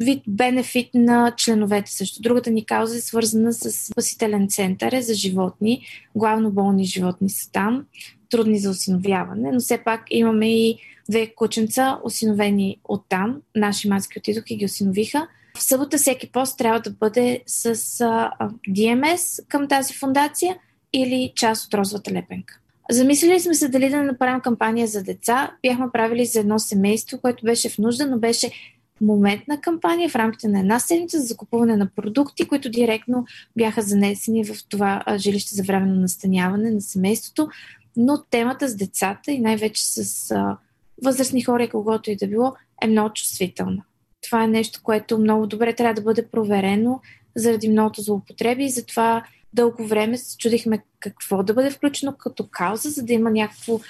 вид 0.00 0.22
бенефит 0.28 0.90
на 0.94 1.32
членовете. 1.36 1.92
Също 1.92 2.22
другата 2.22 2.50
ни 2.50 2.66
кауза 2.66 2.96
е 2.96 3.00
свързана 3.00 3.52
с 3.52 3.72
спасителен 3.72 4.48
център 4.48 4.92
е 4.92 5.02
за 5.02 5.14
животни. 5.14 5.86
Главно 6.14 6.50
болни 6.50 6.84
животни 6.84 7.30
са 7.30 7.50
там, 7.52 7.84
трудни 8.30 8.58
за 8.58 8.70
осиновяване, 8.70 9.50
но 9.52 9.60
все 9.60 9.78
пак 9.78 10.02
имаме 10.10 10.66
и 10.66 10.78
две 11.10 11.34
кученца, 11.34 11.98
осиновени 12.04 12.76
от 12.84 13.04
там. 13.08 13.40
Наши 13.56 13.88
маски 13.88 14.18
отидоха 14.18 14.46
и 14.50 14.56
ги 14.56 14.64
осиновиха. 14.64 15.28
В 15.56 15.62
събота 15.62 15.98
всеки 15.98 16.32
пост 16.32 16.58
трябва 16.58 16.80
да 16.80 16.90
бъде 16.90 17.42
с 17.46 17.66
а, 18.00 18.30
DMS 18.68 19.48
към 19.48 19.68
тази 19.68 19.94
фундация 19.94 20.56
или 20.92 21.32
част 21.36 21.66
от 21.66 21.74
розовата 21.74 22.12
лепенка. 22.12 22.61
Замислили 22.92 23.40
сме 23.40 23.54
се 23.54 23.68
дали 23.68 23.88
да 23.88 24.02
направим 24.02 24.40
кампания 24.40 24.86
за 24.86 25.02
деца. 25.02 25.52
Бяхме 25.62 25.86
правили 25.92 26.26
за 26.26 26.40
едно 26.40 26.58
семейство, 26.58 27.18
което 27.20 27.44
беше 27.44 27.68
в 27.68 27.78
нужда, 27.78 28.06
но 28.06 28.18
беше 28.18 28.50
моментна 29.00 29.60
кампания 29.60 30.08
в 30.08 30.16
рамките 30.16 30.48
на 30.48 30.60
една 30.60 30.78
седмица 30.78 31.18
за 31.18 31.26
закупуване 31.26 31.76
на 31.76 31.86
продукти, 31.96 32.48
които 32.48 32.70
директно 32.70 33.24
бяха 33.56 33.82
занесени 33.82 34.44
в 34.44 34.68
това 34.68 35.04
жилище 35.16 35.54
за 35.54 35.62
временно 35.62 36.00
настаняване 36.00 36.70
на 36.70 36.80
семейството. 36.80 37.48
Но 37.96 38.22
темата 38.30 38.68
с 38.68 38.76
децата 38.76 39.32
и 39.32 39.40
най-вече 39.40 39.86
с 39.86 40.30
а, 40.30 40.56
възрастни 41.04 41.42
хора 41.42 41.68
когото 41.68 42.10
и 42.10 42.16
да 42.16 42.26
било 42.26 42.54
е 42.82 42.86
много 42.86 43.12
чувствителна. 43.14 43.82
Това 44.22 44.44
е 44.44 44.48
нещо, 44.48 44.80
което 44.82 45.18
много 45.18 45.46
добре 45.46 45.72
трябва 45.72 45.94
да 45.94 46.02
бъде 46.02 46.26
проверено 46.26 47.00
заради 47.36 47.68
многото 47.68 48.02
злоупотреби 48.02 48.64
и 48.64 48.70
затова 48.70 49.24
дълго 49.54 49.86
време 49.86 50.18
се 50.18 50.36
чудихме 50.36 50.82
какво 51.00 51.42
да 51.42 51.54
бъде 51.54 51.70
включено 51.70 52.12
като 52.18 52.48
кауза, 52.50 52.90
за 52.90 53.02
да 53.02 53.12
има 53.12 53.30
някакво 53.30 53.80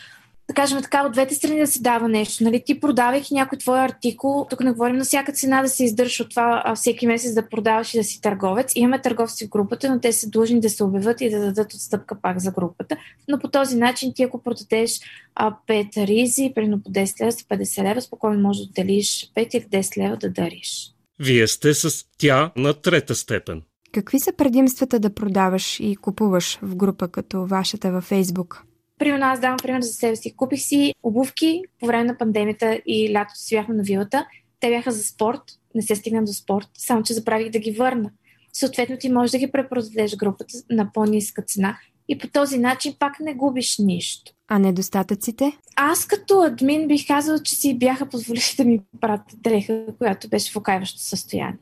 да 0.48 0.54
кажем 0.54 0.82
така, 0.82 1.06
от 1.06 1.12
двете 1.12 1.34
страни 1.34 1.58
да 1.58 1.66
се 1.66 1.80
дава 1.80 2.08
нещо. 2.08 2.44
Нали? 2.44 2.62
Ти 2.66 2.80
продавайки 2.80 3.34
някой 3.34 3.58
твой 3.58 3.80
артикул, 3.80 4.46
тук 4.50 4.60
не 4.60 4.72
говорим 4.72 4.96
на 4.96 5.04
всяка 5.04 5.32
цена 5.32 5.62
да 5.62 5.68
се 5.68 5.84
издържа 5.84 6.22
от 6.22 6.30
това 6.30 6.62
а, 6.64 6.74
всеки 6.74 7.06
месец 7.06 7.34
да 7.34 7.48
продаваш 7.48 7.94
и 7.94 7.98
да 7.98 8.04
си 8.04 8.20
търговец. 8.20 8.72
Имаме 8.74 9.02
търговци 9.02 9.46
в 9.46 9.48
групата, 9.48 9.90
но 9.90 10.00
те 10.00 10.12
са 10.12 10.30
длъжни 10.30 10.60
да 10.60 10.70
се 10.70 10.84
обявят 10.84 11.20
и 11.20 11.30
да 11.30 11.40
дадат 11.40 11.74
отстъпка 11.74 12.20
пак 12.22 12.38
за 12.40 12.50
групата. 12.50 12.96
Но 13.28 13.38
по 13.38 13.48
този 13.48 13.76
начин 13.76 14.12
ти 14.14 14.22
ако 14.22 14.42
продадеш 14.42 15.00
а, 15.34 15.56
5 15.68 16.06
ризи, 16.06 16.52
примерно 16.54 16.82
по 16.82 16.90
10 16.90 17.20
лева, 17.20 17.32
50 17.32 17.90
лева, 17.90 18.02
спокойно 18.02 18.40
можеш 18.40 18.62
да 18.62 18.68
отделиш 18.70 19.32
5 19.36 19.56
или 19.56 19.64
10 19.64 20.04
лева 20.04 20.16
да 20.16 20.30
дариш. 20.30 20.92
Вие 21.18 21.48
сте 21.48 21.74
с 21.74 22.04
тя 22.18 22.50
на 22.56 22.74
трета 22.74 23.14
степен. 23.14 23.62
Какви 23.92 24.20
са 24.20 24.32
предимствата 24.32 24.98
да 24.98 25.14
продаваш 25.14 25.80
и 25.80 25.96
купуваш 25.96 26.58
в 26.62 26.76
група 26.76 27.08
като 27.08 27.46
вашата 27.46 27.92
във 27.92 28.04
Фейсбук? 28.04 28.64
Примерно 28.98 29.26
аз 29.26 29.40
давам 29.40 29.56
пример 29.62 29.80
за 29.80 29.92
себе 29.92 30.16
си. 30.16 30.36
Купих 30.36 30.60
си 30.60 30.94
обувки 31.02 31.62
по 31.80 31.86
време 31.86 32.04
на 32.04 32.18
пандемията 32.18 32.80
и 32.86 33.14
лятото 33.14 33.38
си 33.40 33.56
бяхме 33.56 33.74
на 33.74 33.82
вилата. 33.82 34.26
Те 34.60 34.68
бяха 34.68 34.92
за 34.92 35.04
спорт, 35.04 35.40
не 35.74 35.82
се 35.82 35.96
стигна 35.96 36.24
до 36.24 36.32
спорт, 36.32 36.68
само 36.78 37.02
че 37.02 37.14
забравих 37.14 37.50
да 37.50 37.58
ги 37.58 37.70
върна. 37.70 38.10
Съответно 38.52 38.96
ти 39.00 39.10
можеш 39.10 39.30
да 39.30 39.38
ги 39.38 39.52
препродадеш 39.52 40.16
групата 40.16 40.54
на 40.70 40.92
по-ниска 40.92 41.42
цена 41.42 41.78
и 42.08 42.18
по 42.18 42.28
този 42.28 42.58
начин 42.58 42.94
пак 42.98 43.20
не 43.20 43.34
губиш 43.34 43.78
нищо. 43.78 44.32
А 44.48 44.58
недостатъците? 44.58 45.52
Аз 45.76 46.06
като 46.06 46.42
админ 46.42 46.88
бих 46.88 47.06
казала, 47.06 47.42
че 47.42 47.54
си 47.54 47.78
бяха 47.78 48.08
позволили 48.08 48.54
да 48.56 48.64
ми 48.64 48.80
пратят 49.00 49.42
дреха, 49.42 49.86
която 49.98 50.28
беше 50.28 50.52
в 50.52 50.56
окайващо 50.56 51.00
състояние 51.00 51.58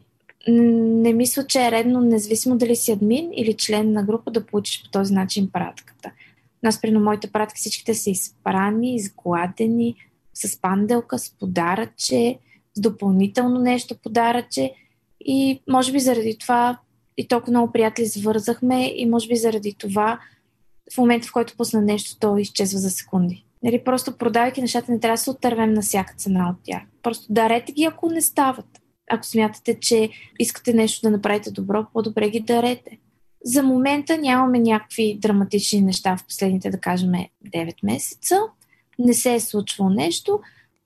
не 0.49 1.13
мисля, 1.13 1.47
че 1.47 1.67
е 1.67 1.71
редно, 1.71 2.01
независимо 2.01 2.57
дали 2.57 2.77
си 2.77 2.93
админ 2.93 3.31
или 3.35 3.55
член 3.55 3.93
на 3.93 4.03
група, 4.03 4.31
да 4.31 4.47
получиш 4.47 4.83
по 4.83 4.91
този 4.91 5.15
начин 5.15 5.51
пратката. 5.53 6.11
Нас, 6.63 6.81
при 6.81 6.91
моите 6.91 7.31
пратки, 7.33 7.61
всичките 7.61 7.95
са 7.95 8.11
изпрани, 8.11 8.95
изгладени, 8.95 9.95
с 10.35 10.61
панделка, 10.61 11.19
с 11.19 11.31
подаръче, 11.39 12.39
с 12.75 12.81
допълнително 12.81 13.61
нещо 13.61 13.95
подаръче. 14.03 14.75
И 15.21 15.63
може 15.69 15.93
би 15.93 16.01
заради 16.01 16.39
това 16.39 16.79
и 17.17 17.29
толкова 17.29 17.51
много 17.51 17.73
приятели 17.73 18.07
свързахме 18.07 18.93
и 18.97 19.07
може 19.07 19.29
би 19.29 19.37
заради 19.37 19.75
това 19.79 20.21
в 20.95 20.99
момента, 20.99 21.29
в 21.29 21.33
който 21.33 21.57
пусна 21.57 21.83
нещо, 21.83 22.17
то 22.21 22.37
изчезва 22.37 22.79
за 22.79 22.91
секунди. 22.91 23.45
Нали, 23.63 23.85
просто 23.85 24.17
продавайки 24.17 24.61
нещата, 24.61 24.93
не 24.93 25.01
трябва 25.01 25.15
да 25.15 25.23
се 25.23 25.31
отървем 25.31 25.75
на 25.75 25.83
всяка 25.83 26.15
цена 26.17 26.51
от 26.51 26.57
тях. 26.65 26.83
Просто 27.03 27.33
дарете 27.33 27.73
ги, 27.73 27.85
ако 27.85 28.11
не 28.11 28.23
стават 28.23 28.80
ако 29.11 29.27
смятате, 29.27 29.81
че 29.81 30.11
искате 30.39 30.73
нещо 30.73 31.01
да 31.03 31.11
направите 31.11 31.51
добро, 31.51 31.87
по-добре 31.93 32.31
ги 32.31 32.41
дарете. 32.41 32.99
За 33.45 33.63
момента 33.63 34.19
нямаме 34.19 34.59
някакви 34.59 35.19
драматични 35.21 35.81
неща 35.81 36.17
в 36.17 36.25
последните, 36.25 36.71
да 36.71 36.81
кажем, 36.81 37.13
9 37.47 37.75
месеца. 37.83 38.37
Не 38.99 39.15
се 39.15 39.35
е 39.35 39.41
случвало 39.41 39.91
нещо. 39.91 40.41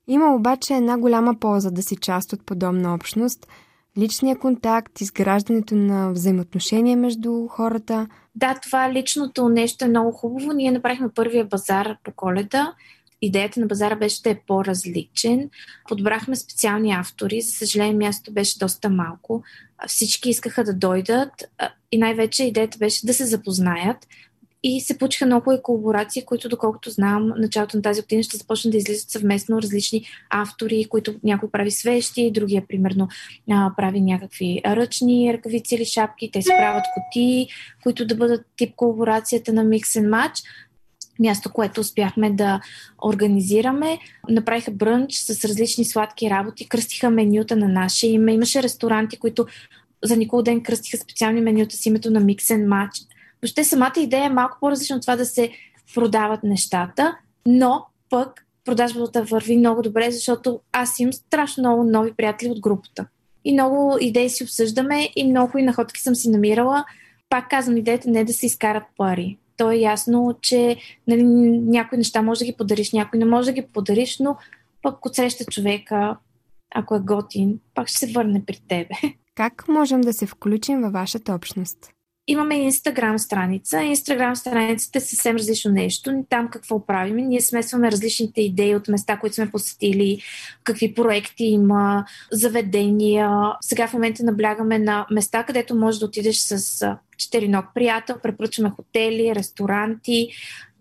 Има 0.07 0.35
обаче 0.35 0.73
една 0.73 0.97
голяма 0.97 1.35
полза 1.39 1.71
да 1.71 1.81
си 1.81 1.95
част 1.95 2.33
от 2.33 2.45
подобна 2.45 2.93
общност. 2.93 3.47
Личния 3.97 4.39
контакт, 4.39 5.01
изграждането 5.01 5.75
на 5.75 6.11
взаимоотношения 6.11 6.97
между 6.97 7.47
хората. 7.47 8.07
Да, 8.35 8.59
това 8.63 8.93
личното 8.93 9.49
нещо 9.49 9.85
е 9.85 9.87
много 9.87 10.11
хубаво. 10.11 10.51
Ние 10.51 10.71
направихме 10.71 11.09
първия 11.09 11.45
базар 11.45 11.97
по 12.03 12.11
коледа 12.11 12.73
идеята 13.25 13.59
на 13.59 13.65
базара 13.65 13.95
беше 13.95 14.21
да 14.21 14.29
е 14.29 14.39
по-различен. 14.47 15.49
Подбрахме 15.89 16.35
специални 16.35 16.91
автори. 16.91 17.41
За 17.41 17.51
съжаление, 17.51 17.93
мястото 17.93 18.31
беше 18.31 18.59
доста 18.59 18.89
малко. 18.89 19.43
Всички 19.87 20.29
искаха 20.29 20.63
да 20.63 20.73
дойдат 20.73 21.31
и 21.91 21.97
най-вече 21.97 22.43
идеята 22.43 22.77
беше 22.77 23.05
да 23.05 23.13
се 23.13 23.25
запознаят. 23.25 23.97
И 24.67 24.81
се 24.81 24.97
получиха 24.97 25.25
много 25.25 25.51
и 25.51 25.61
колаборации, 25.63 26.25
които, 26.25 26.49
доколкото 26.49 26.89
знам, 26.89 27.33
началото 27.37 27.77
на 27.77 27.83
тази 27.83 28.01
година 28.01 28.23
ще 28.23 28.37
започнат 28.37 28.71
да 28.71 28.77
излизат 28.77 29.09
съвместно 29.09 29.61
различни 29.61 30.05
автори, 30.29 30.85
които 30.89 31.15
някой 31.23 31.51
прави 31.51 31.71
свещи, 31.71 32.31
другия, 32.31 32.63
примерно, 32.67 33.07
прави 33.77 34.01
някакви 34.01 34.61
ръчни 34.65 35.33
ръкавици 35.33 35.75
или 35.75 35.85
шапки, 35.85 36.29
те 36.33 36.41
се 36.41 36.49
правят 36.49 36.83
коти, 36.93 37.47
които 37.83 38.07
да 38.07 38.15
бъдат 38.15 38.45
тип 38.57 38.75
колаборацията 38.75 39.53
на 39.53 39.65
Mix 39.65 39.83
and 39.83 40.07
Match 40.09 40.43
място, 41.19 41.53
което 41.53 41.81
успяхме 41.81 42.31
да 42.31 42.61
организираме. 43.05 43.99
Направиха 44.29 44.71
брънч 44.71 45.13
с 45.13 45.45
различни 45.45 45.85
сладки 45.85 46.29
работи, 46.29 46.69
кръстиха 46.69 47.09
менюта 47.09 47.55
на 47.55 47.67
наше 47.67 48.07
име. 48.07 48.33
Имаше 48.33 48.63
ресторанти, 48.63 49.17
които 49.17 49.45
за 50.03 50.17
Никол 50.17 50.41
ден 50.41 50.63
кръстиха 50.63 50.97
специални 50.97 51.41
менюта 51.41 51.75
с 51.75 51.85
името 51.85 52.11
на 52.11 52.21
and 52.21 52.65
Match. 52.65 53.07
Въобще 53.41 53.63
самата 53.63 53.93
идея 53.97 54.25
е 54.25 54.29
малко 54.29 54.57
по-различна 54.59 54.95
от 54.95 55.01
това 55.01 55.15
да 55.15 55.25
се 55.25 55.49
продават 55.95 56.43
нещата, 56.43 57.17
но 57.45 57.85
пък 58.09 58.45
продажбата 58.65 59.23
върви 59.23 59.57
много 59.57 59.81
добре, 59.81 60.11
защото 60.11 60.59
аз 60.71 60.99
имам 60.99 61.13
страшно 61.13 61.61
много 61.61 61.83
нови 61.83 62.13
приятели 62.13 62.49
от 62.49 62.59
групата. 62.59 63.05
И 63.45 63.53
много 63.53 63.97
идеи 64.01 64.29
си 64.29 64.43
обсъждаме 64.43 65.09
и 65.15 65.27
много 65.27 65.57
и 65.57 65.63
находки 65.63 66.01
съм 66.01 66.15
си 66.15 66.29
намирала. 66.29 66.85
Пак 67.29 67.49
казвам, 67.49 67.77
идеята 67.77 68.09
не 68.09 68.19
е 68.19 68.25
да 68.25 68.33
се 68.33 68.45
изкарат 68.45 68.83
пари 68.97 69.37
то 69.57 69.71
е 69.71 69.75
ясно, 69.75 70.37
че 70.41 70.77
нали, 71.07 71.23
някои 71.59 71.97
неща 71.97 72.21
може 72.21 72.39
да 72.39 72.45
ги 72.45 72.57
подариш, 72.57 72.91
някои 72.91 73.19
не 73.19 73.25
може 73.25 73.51
да 73.51 73.61
ги 73.61 73.67
подариш, 73.73 74.19
но 74.19 74.37
пък 74.81 75.05
отсреща 75.05 75.45
човека, 75.45 76.17
ако 76.75 76.95
е 76.95 76.99
готин, 76.99 77.59
пак 77.73 77.87
ще 77.87 77.97
се 77.97 78.13
върне 78.13 78.45
при 78.45 78.61
тебе. 78.67 78.95
Как 79.35 79.67
можем 79.67 80.01
да 80.01 80.13
се 80.13 80.25
включим 80.25 80.81
във 80.81 80.93
вашата 80.93 81.33
общност? 81.33 81.94
Имаме 82.27 82.55
Инстаграм 82.55 83.19
страница. 83.19 83.81
Инстаграм 83.83 84.35
страницата 84.35 84.97
е 84.97 85.01
съвсем 85.01 85.35
различно 85.35 85.71
нещо. 85.71 86.23
Там 86.29 86.49
какво 86.49 86.85
правим? 86.85 87.15
Ние 87.15 87.41
смесваме 87.41 87.91
различните 87.91 88.41
идеи 88.41 88.75
от 88.75 88.87
места, 88.87 89.19
които 89.19 89.35
сме 89.35 89.51
посетили, 89.51 90.21
какви 90.63 90.93
проекти 90.93 91.43
има, 91.43 92.05
заведения. 92.31 93.29
Сега 93.61 93.87
в 93.87 93.93
момента 93.93 94.23
наблягаме 94.23 94.79
на 94.79 95.05
места, 95.11 95.43
където 95.43 95.75
можеш 95.75 95.99
да 95.99 96.05
отидеш 96.05 96.37
с 96.37 96.97
четириног 97.17 97.65
приятел, 97.73 98.15
препоръчваме 98.23 98.69
хотели, 98.69 99.35
ресторанти, 99.35 100.29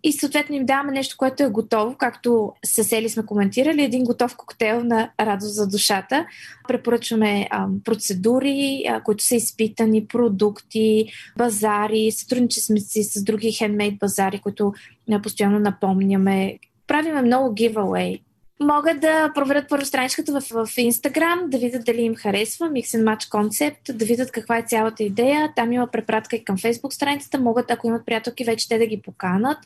и 0.04 0.12
съответно 0.12 0.54
им 0.54 0.66
даваме 0.66 0.92
нещо, 0.92 1.16
което 1.18 1.42
е 1.42 1.48
готово, 1.48 1.94
както 1.94 2.52
с 2.64 2.92
Ели 2.92 3.08
сме 3.08 3.26
коментирали, 3.26 3.82
един 3.82 4.04
готов 4.04 4.36
коктейл 4.36 4.84
на 4.84 5.10
радост 5.20 5.54
за 5.54 5.68
душата. 5.68 6.26
Препоръчваме 6.68 7.48
а, 7.50 7.66
процедури, 7.84 8.84
а, 8.88 9.00
които 9.00 9.24
са 9.24 9.34
изпитани, 9.34 10.06
продукти, 10.06 11.06
базари, 11.36 12.10
сътрудничаме 12.12 12.80
си 12.80 13.02
с 13.02 13.24
други 13.24 13.52
хендмейд 13.52 13.98
базари, 13.98 14.38
които 14.38 14.72
а, 15.12 15.22
постоянно 15.22 15.58
напомняме. 15.58 16.58
Правиме 16.86 17.22
много 17.22 17.54
giveaway. 17.54 18.20
Могат 18.60 19.00
да 19.00 19.32
проверят 19.34 19.68
първо 19.68 19.84
страничката 19.86 20.32
в, 20.32 20.40
в 20.40 20.76
Instagram, 20.76 21.48
да 21.48 21.58
видят 21.58 21.84
дали 21.84 22.02
им 22.02 22.14
харесва 22.14 22.66
Mix 22.66 22.84
and 22.84 23.02
Match 23.02 23.28
Concept, 23.28 23.92
да 23.92 24.04
видят 24.04 24.32
каква 24.32 24.58
е 24.58 24.64
цялата 24.66 25.02
идея. 25.02 25.52
Там 25.56 25.72
има 25.72 25.86
препратка 25.86 26.36
и 26.36 26.44
към 26.44 26.58
Facebook 26.58 26.94
страницата. 26.94 27.38
Могат, 27.38 27.70
ако 27.70 27.86
имат 27.86 28.06
приятелки, 28.06 28.44
вече 28.44 28.68
те 28.68 28.78
да 28.78 28.86
ги 28.86 29.02
поканат. 29.02 29.58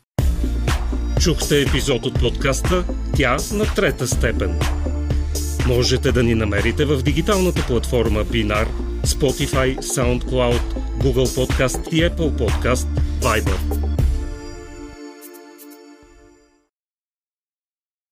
Чухте 1.20 1.62
епизод 1.62 2.06
от 2.06 2.20
подкаста 2.20 2.84
Тя 3.16 3.36
на 3.52 3.64
трета 3.64 4.06
степен. 4.06 4.58
Можете 5.66 6.12
да 6.12 6.22
ни 6.22 6.34
намерите 6.34 6.84
в 6.84 7.02
дигиталната 7.02 7.66
платформа 7.66 8.24
Binar, 8.24 8.66
Spotify, 9.06 9.78
SoundCloud, 9.78 10.60
Google 11.02 11.26
Podcast 11.26 11.88
и 11.88 12.02
Apple 12.02 12.38
Podcast, 12.38 12.86
Viber. 13.20 13.88